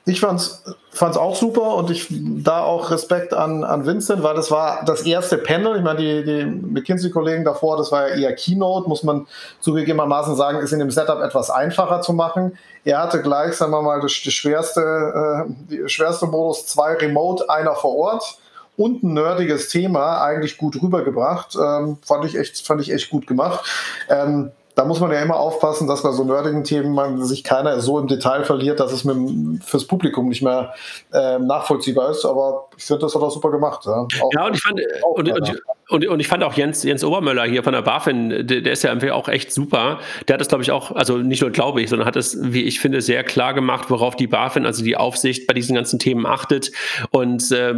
[0.08, 4.52] Ich fand's, fand's auch super und ich da auch Respekt an, an Vincent, weil das
[4.52, 5.76] war das erste Panel.
[5.76, 9.26] Ich meine, die, die McKinsey-Kollegen davor, das war ja eher Keynote, muss man
[9.58, 12.56] zugegebenermaßen sagen, ist in dem Setup etwas einfacher zu machen.
[12.84, 17.50] Er hatte gleich, sagen wir mal, das, das schwerste, äh, die schwerste Modus, zwei Remote,
[17.50, 18.38] einer vor Ort
[18.76, 21.56] und ein nerdiges Thema eigentlich gut rübergebracht.
[21.56, 23.68] Ähm, fand ich echt, fand ich echt gut gemacht.
[24.08, 27.80] Ähm, da muss man ja immer aufpassen, dass bei so nerdigen Themen man sich keiner
[27.80, 30.74] so im Detail verliert, dass es mit, fürs Publikum nicht mehr
[31.14, 32.26] äh, nachvollziehbar ist.
[32.26, 33.82] Aber ich finde, das hat er super gemacht.
[33.86, 37.04] Ja, auch, ja und ich fand, und, und, und, und, ich fand auch Jens, Jens
[37.04, 40.00] Obermöller hier von der BaFin, der, der ist ja einfach auch echt super.
[40.28, 42.64] Der hat das, glaube ich, auch, also nicht nur glaube ich, sondern hat es, wie
[42.64, 46.26] ich finde, sehr klar gemacht, worauf die BaFin, also die Aufsicht bei diesen ganzen Themen
[46.26, 46.72] achtet.
[47.10, 47.74] Und äh,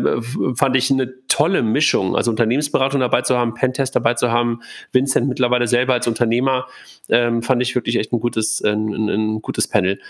[0.54, 2.16] fand ich eine tolle Mischung.
[2.16, 4.60] Also Unternehmensberatung dabei zu haben, Pentest dabei zu haben,
[4.92, 6.66] Vincent mittlerweile selber als Unternehmer,
[7.08, 10.00] ähm, fand ich wirklich echt ein gutes, ein, ein, gutes Panel.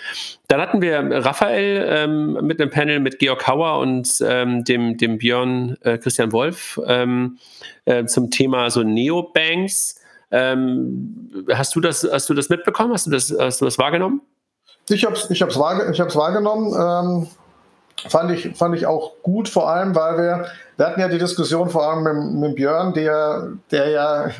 [0.48, 5.18] Dann hatten wir Raphael ähm, mit einem Panel mit Georg Hauer und ähm, dem, dem
[5.18, 6.80] Björn äh, Christian Wolf.
[6.86, 7.38] Ähm,
[7.84, 10.00] äh, zum Thema so Neobanks.
[10.30, 12.92] Ähm, hast, du das, hast du das mitbekommen?
[12.92, 14.20] Hast du das, hast du das wahrgenommen?
[14.90, 16.72] Ich habe es ich hab's wahrge ich wahrgenommen.
[16.74, 17.28] Ähm,
[18.08, 21.68] fand, ich, fand ich auch gut, vor allem, weil wir, wir hatten ja die Diskussion
[21.68, 24.30] vor allem mit, mit Björn, der, der ja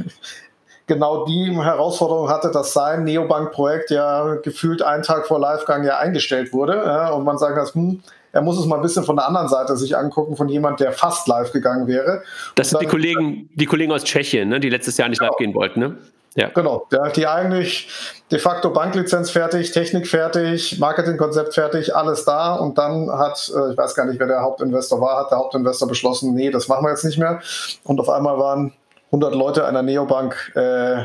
[0.88, 6.52] genau die Herausforderung hatte, dass sein Neobank-Projekt ja gefühlt einen Tag vor Livegang ja eingestellt
[6.52, 6.74] wurde.
[6.74, 9.48] Ja, und man sagt, dass, hm, er muss es mal ein bisschen von der anderen
[9.48, 12.22] Seite sich angucken, von jemand, der fast live gegangen wäre.
[12.56, 15.30] Das sind die Kollegen, die Kollegen aus Tschechien, ne, die letztes Jahr nicht genau.
[15.32, 15.96] live gehen wollten, ne?
[16.34, 16.50] Ja.
[16.50, 17.88] Genau, ja, die eigentlich
[18.30, 23.76] de facto Banklizenz fertig, Technik fertig, Marketingkonzept fertig, alles da und dann hat, äh, ich
[23.76, 26.90] weiß gar nicht, wer der Hauptinvestor war, hat der Hauptinvestor beschlossen, nee, das machen wir
[26.90, 27.40] jetzt nicht mehr.
[27.82, 28.72] Und auf einmal waren
[29.10, 31.04] 100 Leute einer Neobank äh,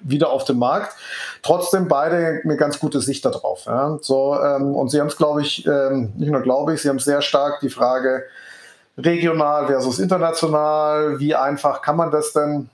[0.00, 0.94] wieder auf dem Markt.
[1.42, 3.66] Trotzdem beide eine ganz gute Sicht darauf.
[3.66, 3.98] Ja.
[4.00, 6.98] So, ähm, und sie haben es, glaube ich, ähm, nicht nur glaube ich, sie haben
[6.98, 8.24] sehr stark die Frage
[8.98, 12.68] regional versus international, wie einfach kann man das denn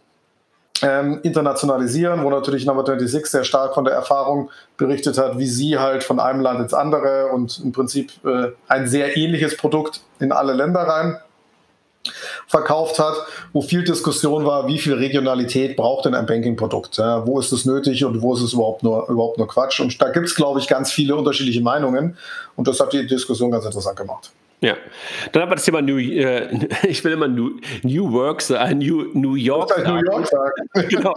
[0.83, 5.79] ähm, internationalisieren, wo natürlich Number 26 sehr stark von der Erfahrung berichtet hat, wie sie
[5.79, 10.33] halt von einem Land ins andere und im Prinzip äh, ein sehr ähnliches Produkt in
[10.33, 11.19] alle Länder rein
[12.50, 13.14] verkauft hat,
[13.52, 16.96] wo viel Diskussion war, wie viel Regionalität braucht denn ein Banking-Produkt?
[16.96, 19.78] Ja, wo ist es nötig und wo ist es überhaupt nur, überhaupt nur Quatsch?
[19.78, 22.16] Und da gibt es, glaube ich, ganz viele unterschiedliche Meinungen
[22.56, 24.32] und das hat die Diskussion ganz interessant gemacht.
[24.62, 24.77] Ja,
[25.33, 26.49] dann haben wir das Thema New, äh,
[26.87, 29.75] ich will immer New, New Work, äh, New, New York.
[29.75, 30.68] Halt New York sagen.
[30.88, 31.14] genau.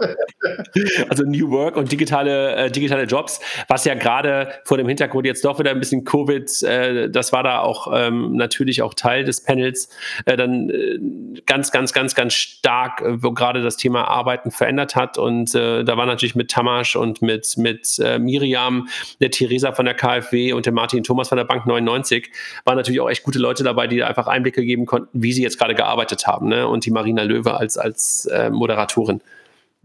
[1.10, 5.44] Also New Work und digitale, äh, digitale Jobs, was ja gerade vor dem Hintergrund jetzt
[5.44, 9.42] doch wieder ein bisschen Covid, äh, das war da auch ähm, natürlich auch Teil des
[9.42, 9.90] Panels,
[10.24, 10.98] äh, dann äh,
[11.44, 15.18] ganz, ganz, ganz, ganz stark, wo gerade das Thema Arbeiten verändert hat.
[15.18, 18.88] Und da war natürlich mit Tamasch und mit, mit Miriam,
[19.20, 22.30] der Theresa von der KfW und der Martin Thomas von der Bank 99,
[22.64, 25.42] war natürlich auch echt gut gute Leute dabei, die einfach Einblicke geben konnten, wie sie
[25.42, 26.48] jetzt gerade gearbeitet haben.
[26.48, 26.66] Ne?
[26.68, 29.20] Und die Marina Löwe als, als äh, Moderatorin.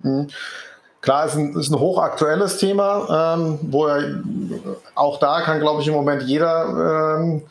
[0.03, 0.27] Mhm.
[1.01, 4.21] Klar, ist ein, ist ein hochaktuelles Thema, ähm, wo er,
[4.95, 7.43] auch da kann, glaube ich, im Moment jeder, ähm,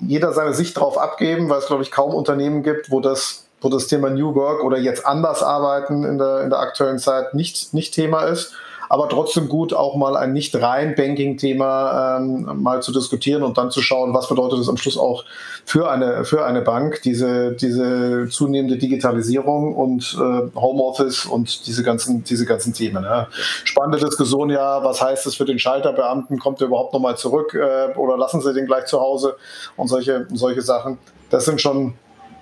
[0.00, 3.68] jeder seine Sicht drauf abgeben, weil es, glaube ich, kaum Unternehmen gibt, wo das, wo
[3.68, 7.74] das Thema New Work oder jetzt anders arbeiten in der, in der aktuellen Zeit nicht,
[7.74, 8.54] nicht Thema ist
[8.90, 13.70] aber trotzdem gut, auch mal ein nicht rein Banking-Thema ähm, mal zu diskutieren und dann
[13.70, 15.24] zu schauen, was bedeutet das am Schluss auch
[15.64, 22.24] für eine, für eine Bank, diese, diese zunehmende Digitalisierung und äh, Homeoffice und diese ganzen,
[22.24, 23.04] diese ganzen Themen.
[23.04, 23.28] Ja.
[23.62, 26.40] Spannende Diskussion ja, was heißt das für den Schalterbeamten?
[26.40, 29.36] Kommt er überhaupt nochmal zurück äh, oder lassen sie den gleich zu Hause
[29.76, 30.98] und solche, solche Sachen?
[31.30, 31.94] Das sind schon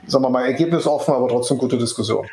[0.09, 2.27] sagen wir mal, ergebnisoffen, aber trotzdem gute Diskussion.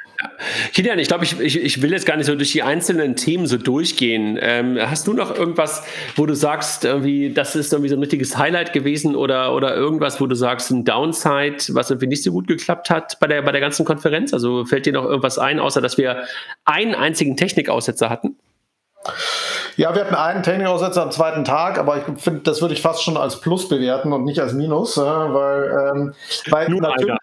[0.74, 3.48] Kilian, ich glaube, ich, ich, ich, will jetzt gar nicht so durch die einzelnen Themen
[3.48, 4.40] so durchgehen.
[4.42, 5.84] Ähm, hast du noch irgendwas,
[6.16, 10.20] wo du sagst, irgendwie, das ist irgendwie so ein richtiges Highlight gewesen oder, oder irgendwas,
[10.22, 13.52] wo du sagst, ein Downside, was irgendwie nicht so gut geklappt hat bei der, bei
[13.52, 14.34] der ganzen Konferenz?
[14.34, 16.24] Also fällt dir noch irgendwas ein, außer dass wir
[16.64, 18.38] einen einzigen Technikaussetzer hatten?
[19.78, 23.04] Ja, wir hatten einen Technikaussetzer am zweiten Tag, aber ich finde, das würde ich fast
[23.04, 26.14] schon als Plus bewerten und nicht als Minus, weil, ähm,
[26.50, 27.18] weil nur, einer.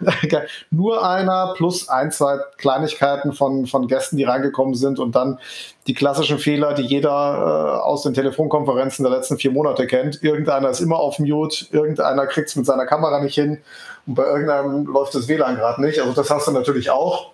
[0.70, 5.38] nur einer plus ein, zwei Kleinigkeiten von, von Gästen, die reingekommen sind und dann
[5.86, 10.22] die klassischen Fehler, die jeder äh, aus den Telefonkonferenzen der letzten vier Monate kennt.
[10.22, 13.58] Irgendeiner ist immer auf Mute, irgendeiner kriegt es mit seiner Kamera nicht hin
[14.06, 16.00] und bei irgendeinem läuft das WLAN gerade nicht.
[16.00, 17.32] Also das hast du natürlich auch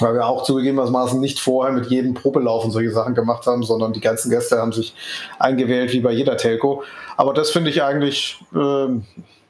[0.00, 3.92] weil wir auch zugegebenermaßen nicht vorher mit jedem Probelauf und solche Sachen gemacht haben, sondern
[3.92, 4.94] die ganzen Gäste haben sich
[5.38, 6.82] eingewählt, wie bei jeder Telco.
[7.16, 8.88] Aber das finde ich eigentlich äh,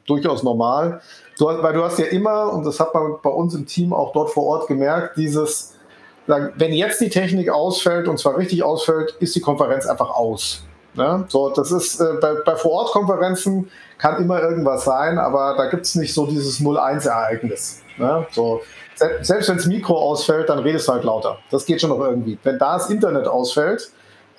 [0.06, 1.00] durchaus normal.
[1.38, 4.12] Du, weil du hast ja immer, und das hat man bei uns im Team auch
[4.12, 5.74] dort vor Ort gemerkt, dieses,
[6.26, 10.64] wenn jetzt die Technik ausfällt und zwar richtig ausfällt, ist die Konferenz einfach aus.
[10.94, 11.24] Ne?
[11.28, 15.94] So, das ist äh, bei, bei Vorortkonferenzen kann immer irgendwas sein, aber da gibt es
[15.94, 17.82] nicht so dieses 0-1-Ereignis.
[17.98, 18.26] Ne?
[18.32, 18.62] So,
[18.98, 21.38] selbst wenn das Mikro ausfällt, dann redest du halt lauter.
[21.50, 22.38] Das geht schon noch irgendwie.
[22.42, 23.90] Wenn da das Internet ausfällt,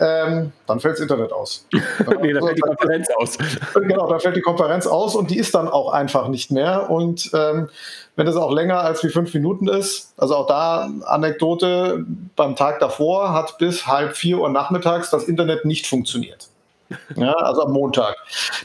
[0.01, 1.65] ähm, dann fällt das Internet aus.
[2.21, 3.37] nee, dann fällt die Konferenz aus.
[3.73, 6.89] Genau, dann fällt die Konferenz aus und die ist dann auch einfach nicht mehr.
[6.89, 7.69] Und ähm,
[8.15, 12.79] wenn das auch länger als wie fünf Minuten ist, also auch da Anekdote, beim Tag
[12.79, 16.47] davor hat bis halb vier Uhr nachmittags das Internet nicht funktioniert.
[17.15, 18.15] Ja, also am Montag.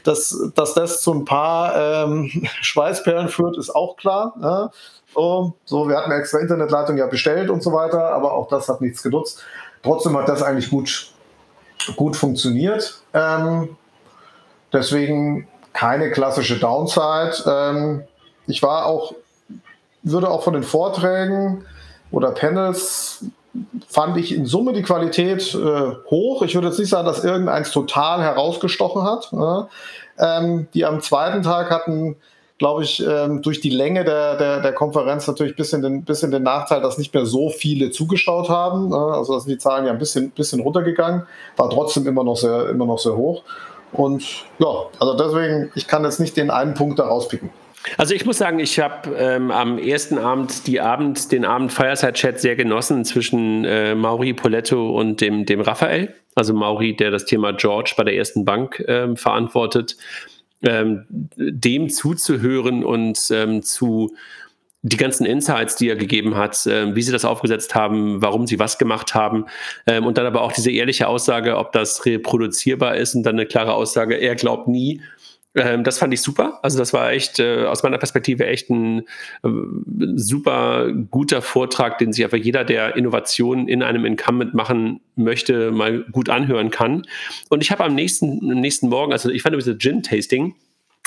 [0.03, 2.31] Dass, dass das zu ein paar ähm,
[2.63, 4.35] Schweißperlen führt, ist auch klar.
[4.41, 4.71] Ja.
[5.15, 8.81] So, so, wir hatten extra Internetleitung ja bestellt und so weiter, aber auch das hat
[8.81, 9.43] nichts genutzt.
[9.83, 11.13] Trotzdem hat das eigentlich gut,
[11.97, 13.01] gut funktioniert.
[13.13, 13.77] Ähm,
[14.73, 17.35] deswegen keine klassische Downside.
[17.47, 18.05] Ähm,
[18.47, 19.15] ich war auch,
[20.03, 21.65] würde auch von den Vorträgen
[22.11, 23.25] oder Panels
[23.89, 26.43] fand ich in Summe die Qualität äh, hoch.
[26.43, 29.33] Ich würde jetzt nicht sagen, dass irgendeins total herausgestochen hat.
[29.33, 29.69] Äh,
[30.19, 32.17] ähm, die am zweiten Tag hatten
[32.59, 36.31] glaube ich, ähm, durch die Länge der, der, der Konferenz natürlich ein bisschen den, bisschen
[36.31, 38.91] den Nachteil, dass nicht mehr so viele zugeschaut haben.
[38.91, 38.97] Ne?
[38.97, 42.87] Also sind die Zahlen ja ein bisschen, bisschen runtergegangen, war trotzdem immer noch sehr, immer
[42.87, 43.43] noch sehr hoch.
[43.93, 44.25] Und
[44.59, 47.51] ja, also deswegen, ich kann jetzt nicht den einen Punkt da rauspicken.
[47.99, 52.41] Also ich muss sagen, ich habe ähm, am ersten Abend die Abend, den Abend Fireside-Chat
[52.41, 56.15] sehr genossen zwischen äh, Mauri Poletto und dem, dem Raphael.
[56.35, 59.97] Also Mauri, der das Thema George bei der ersten Bank ähm, verantwortet
[60.63, 61.05] ähm,
[61.37, 64.15] dem zuzuhören und ähm, zu
[64.87, 68.59] die ganzen Insights, die er gegeben hat, äh, wie sie das aufgesetzt haben, warum sie
[68.59, 69.47] was gemacht haben
[69.87, 73.47] ähm, und dann aber auch diese ehrliche Aussage, ob das reproduzierbar ist und dann eine
[73.47, 75.01] klare Aussage, er glaubt nie,
[75.55, 76.59] ähm, das fand ich super.
[76.63, 79.01] Also das war echt äh, aus meiner Perspektive echt ein
[79.43, 79.49] äh,
[80.17, 86.01] super guter Vortrag, den sich einfach jeder, der Innovationen in einem Incumbent machen möchte, mal
[86.11, 87.07] gut anhören kann.
[87.51, 90.55] Und ich habe am nächsten, nächsten Morgen, also ich fand diese Gin-Tasting,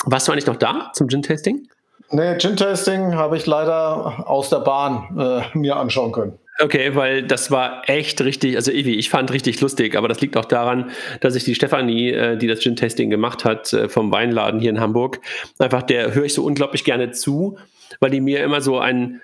[0.04, 1.68] warst du eigentlich noch da zum Gin-Tasting?
[2.10, 6.38] Nee, Gin-Tasting habe ich leider aus der Bahn äh, mir anschauen können.
[6.60, 10.36] Okay, weil das war echt richtig, also Ivi, ich fand richtig lustig, aber das liegt
[10.36, 10.90] auch daran,
[11.20, 14.80] dass ich die Stefanie, äh, die das Gin-Tasting gemacht hat, äh, vom Weinladen hier in
[14.80, 15.20] Hamburg,
[15.58, 17.58] einfach der höre ich so unglaublich gerne zu,
[18.00, 19.20] weil die mir immer so ein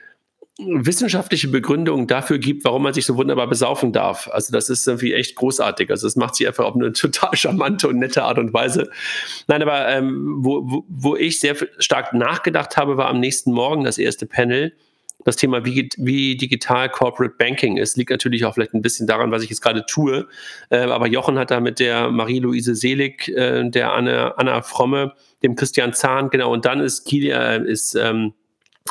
[0.59, 4.29] wissenschaftliche Begründung dafür gibt, warum man sich so wunderbar besaufen darf.
[4.33, 5.91] Also das ist irgendwie echt großartig.
[5.91, 8.89] Also das macht sie einfach auf eine total charmante und nette Art und Weise.
[9.49, 13.83] Nein, aber ähm, wo, wo, wo ich sehr stark nachgedacht habe, war am nächsten Morgen
[13.83, 14.73] das erste Panel.
[15.25, 19.31] Das Thema, wie, wie digital Corporate Banking ist, liegt natürlich auch vielleicht ein bisschen daran,
[19.31, 20.29] was ich jetzt gerade tue.
[20.71, 25.57] Äh, aber Jochen hat da mit der Marie-Louise Selig, äh, der Anna, Anna Fromme, dem
[25.57, 28.35] Christian Zahn, genau, und dann ist Kilia, ist ähm,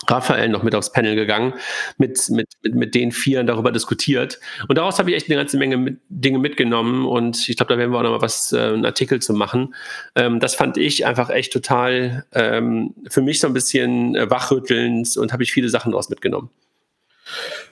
[0.08, 1.54] Raphael noch mit aufs Panel gegangen,
[1.98, 4.40] mit, mit, mit, mit den Vieren darüber diskutiert.
[4.68, 7.78] Und daraus habe ich echt eine ganze Menge mit, Dinge mitgenommen und ich glaube, da
[7.78, 9.76] werden wir auch noch mal was, äh, einen Artikel zu machen.
[10.16, 15.16] Ähm, das fand ich einfach echt total ähm, für mich so ein bisschen äh, wachrüttelnd
[15.18, 16.50] und habe ich viele Sachen daraus mitgenommen.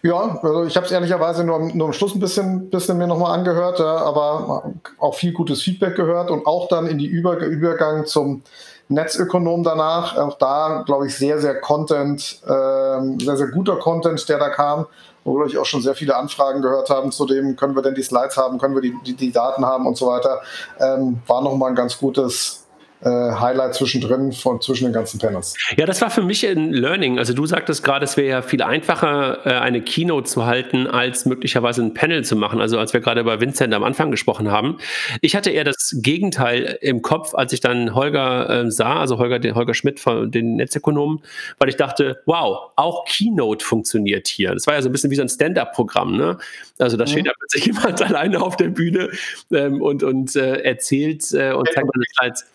[0.04, 3.38] Ja, also ich habe es ehrlicherweise nur, nur am Schluss ein bisschen, bisschen mir nochmal
[3.38, 8.06] angehört, ja, aber auch viel gutes Feedback gehört und auch dann in die Über Übergang
[8.06, 8.44] zum
[8.92, 10.18] Netzökonom danach.
[10.18, 14.86] Auch da, glaube ich, sehr, sehr Content, äh, sehr, sehr guter Content, der da kam,
[15.24, 18.04] wo wir auch schon sehr viele Anfragen gehört haben zu dem, können wir denn die
[18.04, 20.42] Slides haben, können wir die, die, die Daten haben und so weiter.
[20.80, 22.61] Ähm, war nochmal ein ganz gutes
[23.10, 25.56] Highlight zwischendrin von zwischen den ganzen Panels.
[25.76, 27.18] Ja, das war für mich ein Learning.
[27.18, 31.26] Also du sagtest gerade, es wäre ja viel einfacher, äh, eine Keynote zu halten, als
[31.26, 32.62] möglicherweise ein Panel zu machen.
[32.62, 34.78] Also als wir gerade bei Vincent am Anfang gesprochen haben.
[35.22, 39.40] Ich hatte eher das Gegenteil im Kopf, als ich dann Holger äh, sah, also Holger,
[39.40, 41.22] den Holger Schmidt von den Netzökonomen,
[41.58, 44.54] weil ich dachte, wow, auch Keynote funktioniert hier.
[44.54, 46.16] Das war ja so ein bisschen wie so ein Stand-up-Programm.
[46.18, 46.38] Ne?
[46.78, 47.10] Also da mhm.
[47.10, 49.10] steht ja plötzlich jemand alleine auf der Bühne
[49.52, 52.46] ähm, und, und äh, erzählt äh, und zeigt meine Slides.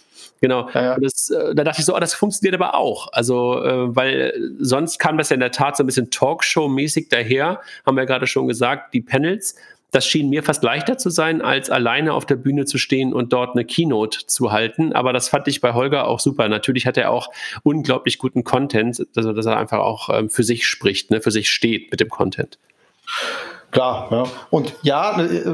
[0.41, 0.69] Genau.
[0.75, 0.99] Ja, ja.
[0.99, 3.09] Das, äh, da dachte ich so, oh, das funktioniert aber auch.
[3.13, 7.61] Also, äh, weil sonst kam das ja in der Tat so ein bisschen Talkshow-mäßig daher,
[7.85, 9.57] haben wir gerade schon gesagt, die Panels.
[9.93, 13.33] Das schien mir fast leichter zu sein, als alleine auf der Bühne zu stehen und
[13.33, 14.93] dort eine Keynote zu halten.
[14.93, 16.49] Aber das fand ich bei Holger auch super.
[16.49, 17.31] Natürlich hat er auch
[17.63, 21.49] unglaublich guten Content, also dass er einfach auch ähm, für sich spricht, ne, für sich
[21.49, 22.59] steht mit dem Content.
[23.77, 24.25] Klar, ja.
[24.49, 25.45] Und ja, äh,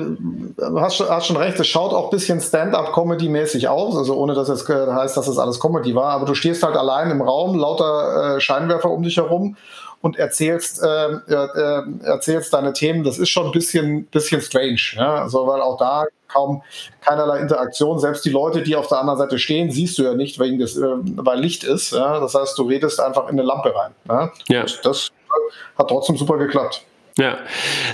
[0.76, 4.68] hast, hast schon recht, es schaut auch ein bisschen Stand-up-Comedy-mäßig aus, also ohne dass es
[4.68, 8.37] heißt, dass es das alles Comedy war, aber du stehst halt allein im Raum, lauter
[8.37, 9.56] äh, Scheinwerfer um dich herum
[10.02, 13.02] und erzählst, äh, äh, erzählst deine Themen.
[13.02, 15.22] Das ist schon ein bisschen, bisschen strange, ja?
[15.22, 16.62] also, weil auch da kaum
[17.00, 17.98] keinerlei Interaktion.
[17.98, 20.76] Selbst die Leute, die auf der anderen Seite stehen, siehst du ja nicht, wegen des,
[20.76, 20.82] äh,
[21.16, 21.90] weil Licht ist.
[21.90, 22.20] Ja?
[22.20, 23.90] Das heißt, du redest einfach in eine Lampe rein.
[24.08, 24.30] Ja?
[24.48, 24.64] ja.
[24.85, 25.11] Das
[25.76, 26.85] hat trotzdem super geklappt.
[27.18, 27.38] Ja.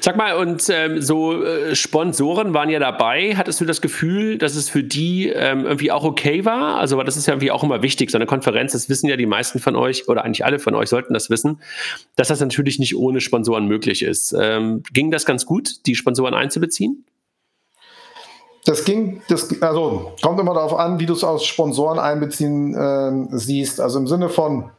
[0.01, 3.35] Sag mal, und ähm, so äh, Sponsoren waren ja dabei.
[3.37, 6.77] Hattest du das Gefühl, dass es für die ähm, irgendwie auch okay war?
[6.77, 9.17] Also, weil das ist ja irgendwie auch immer wichtig, so eine Konferenz, das wissen ja
[9.17, 11.61] die meisten von euch oder eigentlich alle von euch sollten das wissen,
[12.15, 14.35] dass das natürlich nicht ohne Sponsoren möglich ist.
[14.39, 17.05] Ähm, ging das ganz gut, die Sponsoren einzubeziehen?
[18.67, 23.37] Das ging, das, also kommt immer darauf an, wie du es aus Sponsoren einbeziehen äh,
[23.37, 23.81] siehst.
[23.81, 24.71] Also im Sinne von,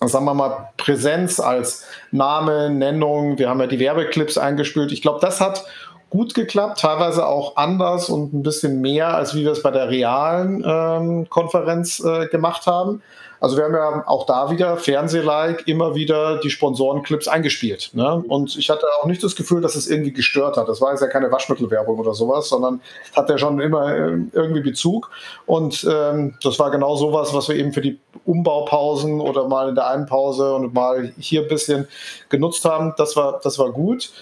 [0.00, 3.38] sagen wir mal, Präsenz als Name, Nennung.
[3.38, 4.92] Wir haben ja die Werbeclips eingespielt.
[4.92, 5.64] Ich glaube, das hat
[6.10, 9.88] gut geklappt, teilweise auch anders und ein bisschen mehr, als wie wir es bei der
[9.88, 13.02] realen ähm, Konferenz äh, gemacht haben.
[13.42, 17.90] Also wir haben ja auch da wieder Fernsehlike immer wieder die Sponsorenclips eingespielt.
[17.92, 18.22] Ne?
[18.28, 20.68] Und ich hatte auch nicht das Gefühl, dass es irgendwie gestört hat.
[20.68, 22.80] Das war jetzt ja keine Waschmittelwerbung oder sowas, sondern
[23.16, 25.10] hat ja schon immer äh, irgendwie Bezug.
[25.44, 29.74] Und ähm, das war genau sowas, was wir eben für die Umbaupausen oder mal in
[29.74, 31.88] der einen Pause und mal hier ein bisschen
[32.28, 32.94] genutzt haben.
[32.96, 34.12] Das war, das war gut.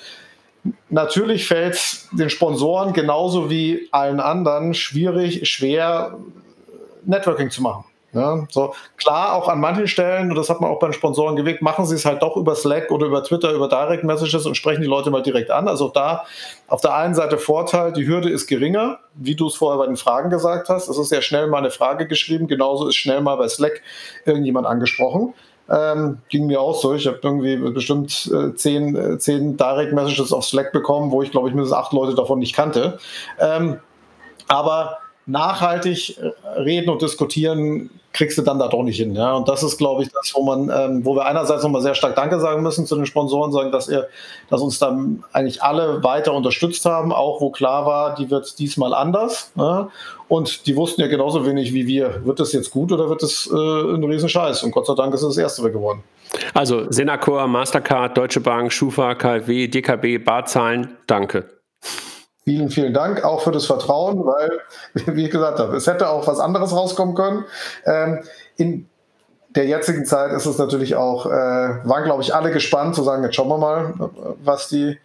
[0.89, 6.17] Natürlich fällt es den Sponsoren genauso wie allen anderen schwierig, schwer,
[7.05, 7.85] Networking zu machen.
[8.13, 11.37] Ja, so klar, auch an manchen Stellen, und das hat man auch bei den Sponsoren
[11.37, 14.57] gewählt, machen sie es halt doch über Slack oder über Twitter, über Direct Messages und
[14.57, 15.69] sprechen die Leute mal direkt an.
[15.69, 16.25] Also da
[16.67, 19.97] auf der einen Seite Vorteil, die Hürde ist geringer, wie du es vorher bei den
[19.97, 20.89] Fragen gesagt hast.
[20.89, 23.81] Es ist sehr schnell mal eine Frage geschrieben, genauso ist schnell mal bei Slack
[24.25, 25.33] irgendjemand angesprochen.
[25.71, 26.95] Ähm, ging mir auch so.
[26.95, 31.31] Ich habe irgendwie bestimmt äh, zehn, äh, zehn Direct Messages auf Slack bekommen, wo ich
[31.31, 32.99] glaube ich mindestens acht Leute davon nicht kannte.
[33.39, 33.79] Ähm,
[34.49, 34.99] aber
[35.31, 39.15] nachhaltig äh, reden und diskutieren kriegst du dann da doch nicht hin.
[39.15, 39.35] Ja?
[39.35, 42.17] Und das ist, glaube ich, das, wo man, ähm, wo wir einerseits nochmal sehr stark
[42.17, 44.09] Danke sagen müssen zu den Sponsoren, sagen, dass ihr,
[44.49, 48.95] dass uns dann eigentlich alle weiter unterstützt haben, auch wo klar war, die wird diesmal
[48.95, 49.53] anders.
[49.57, 49.91] Ja?
[50.29, 53.49] Und die wussten ja genauso wenig wie wir, wird das jetzt gut oder wird das
[53.53, 54.65] äh, ein Riesenscheiß?
[54.65, 56.03] Und Gott sei Dank ist es das erste geworden.
[56.55, 61.60] Also Senacor, Mastercard, Deutsche Bank, Schufa, KfW, DKB, Barzahlen, danke.
[62.51, 64.51] Vielen, vielen Dank auch für das Vertrauen, weil,
[65.15, 67.45] wie ich gesagt habe, es hätte auch was anderes rauskommen können.
[67.87, 68.25] Ähm,
[68.57, 68.89] in,
[69.51, 73.23] der jetzigen Zeit ist es natürlich auch, äh, waren glaube ich alle gespannt zu sagen,
[73.23, 73.95] jetzt schauen wir mal,
[74.43, 74.99] was die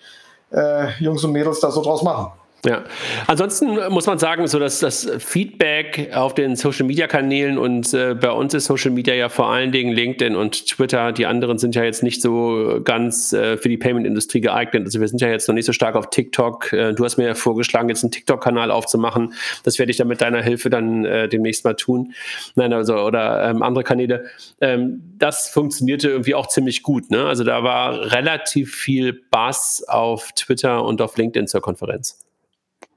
[0.52, 2.32] äh, Jungs und Mädels da so draus machen.
[2.66, 2.84] Ja,
[3.28, 8.16] ansonsten muss man sagen, so dass das Feedback auf den Social Media Kanälen und äh,
[8.16, 11.11] bei uns ist Social Media ja vor allen Dingen LinkedIn und Twitter.
[11.11, 14.86] Die anderen sind ja jetzt nicht so ganz äh, für die Payment-Industrie geeignet.
[14.86, 16.74] Also wir sind ja jetzt noch nicht so stark auf TikTok.
[16.74, 19.34] Äh, du hast mir ja vorgeschlagen, jetzt einen TikTok-Kanal aufzumachen.
[19.63, 22.13] Das werde ich dann mit deiner Hilfe dann äh, demnächst mal tun.
[22.55, 24.26] Nein, also oder ähm, andere Kanäle.
[24.59, 27.11] Ähm, das funktionierte irgendwie auch ziemlich gut.
[27.11, 27.26] Ne?
[27.26, 32.26] Also da war relativ viel Bass auf Twitter und auf LinkedIn zur Konferenz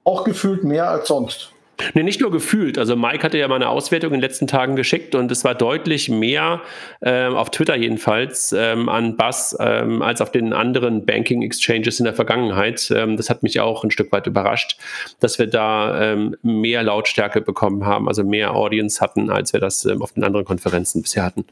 [0.09, 1.53] auch gefühlt mehr als sonst.
[1.95, 2.77] Nee, nicht nur gefühlt.
[2.77, 5.55] Also Mike hatte ja mal eine Auswertung in den letzten Tagen geschickt und es war
[5.55, 6.61] deutlich mehr,
[7.03, 12.15] ähm, auf Twitter jedenfalls, ähm, an Bass ähm, als auf den anderen Banking-Exchanges in der
[12.15, 12.93] Vergangenheit.
[12.93, 14.77] Ähm, das hat mich auch ein Stück weit überrascht,
[15.21, 19.85] dass wir da ähm, mehr Lautstärke bekommen haben, also mehr Audience hatten, als wir das
[19.85, 21.45] ähm, auf den anderen Konferenzen bisher hatten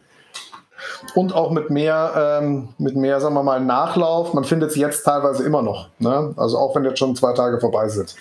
[1.14, 4.34] und auch mit mehr, ähm, mit mehr, sagen wir mal, Nachlauf.
[4.34, 5.88] Man findet sie jetzt teilweise immer noch.
[5.98, 6.34] Ne?
[6.36, 8.14] Also auch wenn jetzt schon zwei Tage vorbei sind.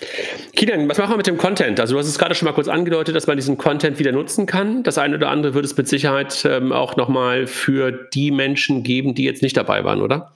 [0.56, 1.80] Kilian, was machen wir mit dem Content?
[1.80, 4.46] Also du hast es gerade schon mal kurz angedeutet, dass man diesen Content wieder nutzen
[4.46, 4.84] kann.
[4.84, 9.16] Das eine oder andere wird es mit Sicherheit ähm, auch nochmal für die Menschen geben,
[9.16, 10.32] die jetzt nicht dabei waren, oder?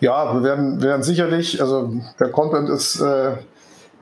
[0.00, 3.32] Ja, wir werden, werden sicherlich, also der Content ist äh,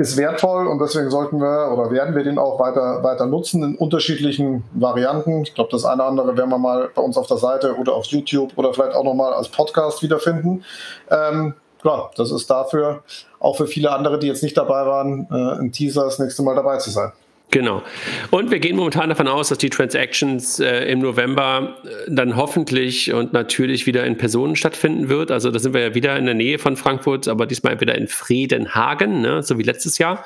[0.00, 3.74] ist wertvoll und deswegen sollten wir oder werden wir den auch weiter, weiter nutzen in
[3.76, 5.42] unterschiedlichen Varianten.
[5.42, 7.92] Ich glaube, das eine oder andere werden wir mal bei uns auf der Seite oder
[7.92, 10.64] auf YouTube oder vielleicht auch nochmal als Podcast wiederfinden.
[11.10, 13.02] Ähm, klar, das ist dafür
[13.40, 16.54] auch für viele andere, die jetzt nicht dabei waren, äh, ein Teaser das nächste Mal
[16.54, 17.12] dabei zu sein.
[17.50, 17.82] Genau.
[18.30, 23.12] Und wir gehen momentan davon aus, dass die Transactions äh, im November äh, dann hoffentlich
[23.12, 25.32] und natürlich wieder in Personen stattfinden wird.
[25.32, 28.06] Also da sind wir ja wieder in der Nähe von Frankfurt, aber diesmal wieder in
[28.06, 30.24] Friedenhagen, ne, so wie letztes Jahr.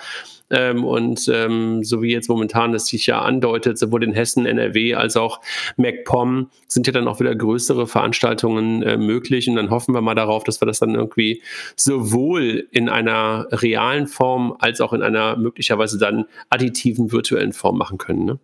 [0.50, 4.94] Ähm, und ähm, so wie jetzt momentan es sich ja andeutet, sowohl in Hessen, NRW
[4.94, 5.40] als auch
[5.76, 9.48] MacPom sind ja dann auch wieder größere Veranstaltungen äh, möglich.
[9.48, 11.42] Und dann hoffen wir mal darauf, dass wir das dann irgendwie
[11.76, 17.98] sowohl in einer realen Form als auch in einer möglicherweise dann additiven virtuellen Form machen
[17.98, 18.24] können.
[18.24, 18.38] Ne?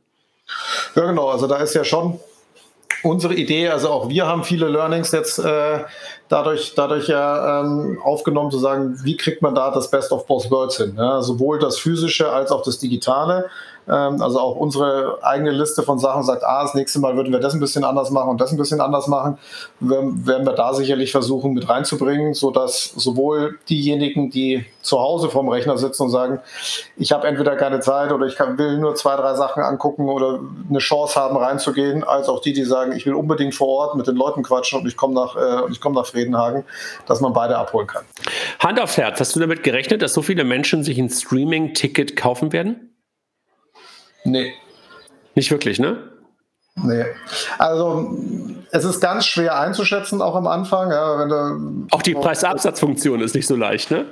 [0.97, 1.29] Ja, genau.
[1.29, 2.19] Also da ist ja schon
[3.03, 5.85] unsere Idee, also auch wir haben viele Learnings jetzt äh,
[6.31, 10.51] dadurch, dadurch ja ähm, aufgenommen, zu sagen, wie kriegt man da das Best of both
[10.51, 10.95] Worlds hin?
[10.97, 11.21] Ja?
[11.21, 13.51] Sowohl das Physische als auch das Digitale.
[13.89, 17.41] Ähm, also auch unsere eigene Liste von Sachen sagt, ah, das nächste Mal würden wir
[17.41, 19.39] das ein bisschen anders machen und das ein bisschen anders machen.
[19.81, 25.49] Werden, werden wir da sicherlich versuchen mit reinzubringen, sodass sowohl diejenigen, die zu Hause vorm
[25.49, 26.41] Rechner sitzen und sagen,
[26.97, 30.41] ich habe entweder keine Zeit oder ich kann, will nur zwei, drei Sachen angucken oder
[30.69, 34.07] eine Chance haben reinzugehen, als auch die, die sagen, ich will unbedingt vor Ort mit
[34.07, 36.65] den Leuten quatschen und ich komme nach, äh, ich komme nach Friedenhagen,
[37.07, 38.05] dass man beide abholen kann.
[38.59, 42.53] Hand aufs Herz, hast du damit gerechnet, dass so viele Menschen sich ein Streaming-Ticket kaufen
[42.53, 42.95] werden?
[44.25, 44.53] Nee.
[45.35, 46.11] Nicht wirklich, ne?
[46.77, 47.05] Nee.
[47.59, 48.17] Also
[48.71, 50.91] es ist ganz schwer einzuschätzen, auch am Anfang.
[50.91, 54.07] Ja, wenn du, auch die Preisabsatzfunktion ist nicht so leicht, ne?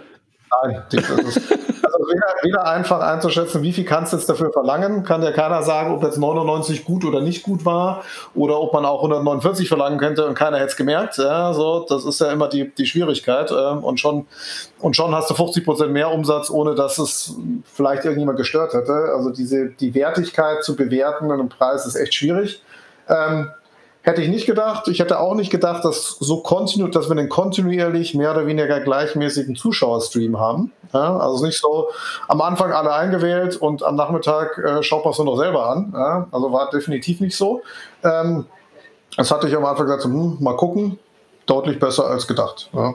[0.62, 1.40] Nein, das ist,
[1.98, 5.62] also weder, weder, einfach einzuschätzen, wie viel kannst du jetzt dafür verlangen, kann ja keiner
[5.62, 9.98] sagen, ob jetzt 99 gut oder nicht gut war oder ob man auch 149 verlangen
[9.98, 11.18] könnte und keiner hätte es gemerkt.
[11.18, 14.26] Ja, so, das ist ja immer die, die Schwierigkeit ähm, und, schon,
[14.78, 17.34] und schon hast du 50 Prozent mehr Umsatz, ohne dass es
[17.64, 18.92] vielleicht irgendjemand gestört hätte.
[19.14, 22.62] Also diese, die Wertigkeit zu bewerten in einem Preis ist echt schwierig.
[23.08, 23.50] Ähm,
[24.08, 24.88] Hätte ich nicht gedacht.
[24.88, 28.80] Ich hätte auch nicht gedacht, dass, so kontinu dass wir einen kontinuierlich mehr oder weniger
[28.80, 30.72] gleichmäßigen Zuschauerstream haben.
[30.94, 31.90] Ja, also nicht so
[32.26, 35.92] am Anfang alle eingewählt und am Nachmittag äh, schaut man es nur noch selber an.
[35.94, 37.60] Ja, also war definitiv nicht so.
[38.02, 38.46] Ähm,
[39.14, 40.98] das hatte ich am Anfang gesagt, hm, mal gucken.
[41.44, 42.70] Deutlich besser als gedacht.
[42.72, 42.94] Ja.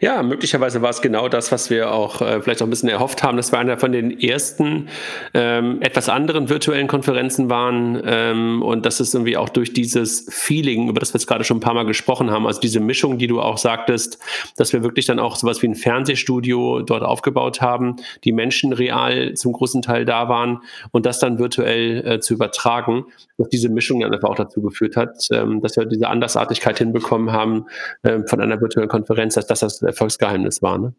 [0.00, 3.22] Ja, möglicherweise war es genau das, was wir auch äh, vielleicht auch ein bisschen erhofft
[3.22, 3.36] haben.
[3.36, 4.88] Das war einer von den ersten
[5.32, 10.88] ähm, etwas anderen virtuellen Konferenzen waren ähm, und das ist irgendwie auch durch dieses Feeling,
[10.88, 13.26] über das wir jetzt gerade schon ein paar Mal gesprochen haben, also diese Mischung, die
[13.26, 14.18] du auch sagtest,
[14.56, 19.34] dass wir wirklich dann auch sowas wie ein Fernsehstudio dort aufgebaut haben, die Menschen real
[19.34, 20.60] zum großen Teil da waren
[20.90, 23.04] und das dann virtuell äh, zu übertragen,
[23.38, 27.32] dass diese Mischung dann einfach auch dazu geführt hat, ähm, dass wir diese Andersartigkeit hinbekommen
[27.32, 27.66] haben
[28.02, 30.78] äh, von einer virtuellen Konferenz, dass das das Erfolgsgeheimnis war.
[30.78, 30.94] Ne?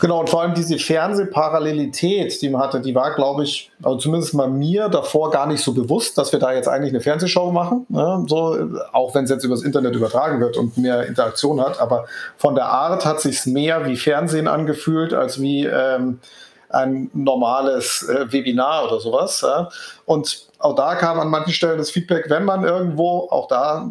[0.00, 4.34] Genau, und vor allem diese Fernsehparallelität, die man hatte, die war, glaube ich, also zumindest
[4.34, 7.86] mal mir davor gar nicht so bewusst, dass wir da jetzt eigentlich eine Fernsehshow machen.
[7.88, 8.24] Ne?
[8.28, 11.80] So, auch wenn es jetzt übers Internet übertragen wird und mehr Interaktion hat.
[11.80, 16.20] Aber von der Art hat sich mehr wie Fernsehen angefühlt, als wie ähm,
[16.68, 19.40] ein normales äh, Webinar oder sowas.
[19.40, 19.70] Ja?
[20.04, 23.90] Und auch da kam an manchen Stellen das Feedback, wenn man irgendwo, auch da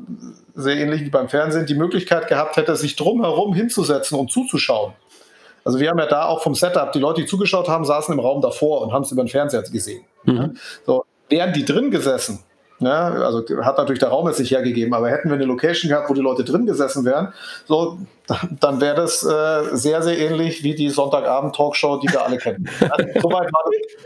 [0.58, 4.94] sehr ähnlich wie beim Fernsehen, die Möglichkeit gehabt hätte, sich drumherum hinzusetzen und zuzuschauen.
[5.64, 8.20] Also wir haben ja da auch vom Setup, die Leute, die zugeschaut haben, saßen im
[8.20, 10.04] Raum davor und haben es über den Fernseher gesehen.
[10.24, 10.58] Mhm.
[10.86, 12.40] So, wären die drin gesessen,
[12.80, 16.10] Ja, also hat natürlich der Raum es sich hergegeben, aber hätten wir eine Location gehabt,
[16.10, 17.34] wo die Leute drin gesessen wären,
[17.66, 17.98] so,
[18.60, 22.68] dann wäre das äh, sehr, sehr ähnlich wie die Sonntagabend-Talkshow, die wir alle kennen.
[23.22, 24.06] Soweit war das.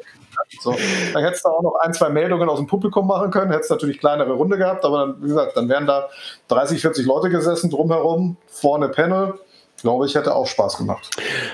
[0.62, 0.76] So,
[1.14, 4.00] dann hättest du auch noch ein, zwei Meldungen aus dem Publikum machen können, hättest natürlich
[4.00, 6.10] kleinere Runde gehabt, aber dann, wie gesagt, dann wären da
[6.50, 9.34] 30, 40 Leute gesessen drumherum, vorne Panel.
[9.82, 11.10] Glaube ich, hätte auch Spaß gemacht.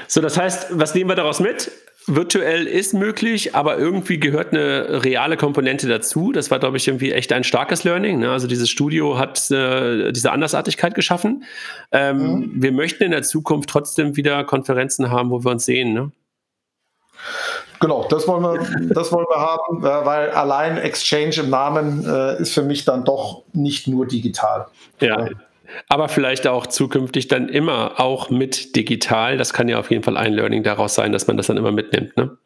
[0.07, 1.71] So, das heißt, was nehmen wir daraus mit?
[2.07, 6.31] virtuell ist möglich, aber irgendwie gehört eine reale Komponente dazu.
[6.31, 8.19] Das war, glaube ich, irgendwie echt ein starkes Learning.
[8.19, 8.31] Ne?
[8.31, 11.43] Also dieses Studio hat äh, diese Andersartigkeit geschaffen.
[11.91, 12.51] Ähm, mhm.
[12.55, 15.93] Wir möchten in der Zukunft trotzdem wieder Konferenzen haben, wo wir uns sehen.
[15.93, 16.11] Ne?
[17.79, 22.41] Genau, das wollen wir, das wollen wir haben, äh, weil allein Exchange im Namen äh,
[22.41, 24.67] ist für mich dann doch nicht nur digital.
[24.99, 25.27] Ja,
[25.89, 29.37] aber vielleicht auch zukünftig dann immer auch mit digital.
[29.37, 31.71] Das kann ja auf jeden Fall ein Learning daraus sein, dass man das dann immer
[31.71, 32.15] mitnimmt.
[32.17, 32.37] Ne?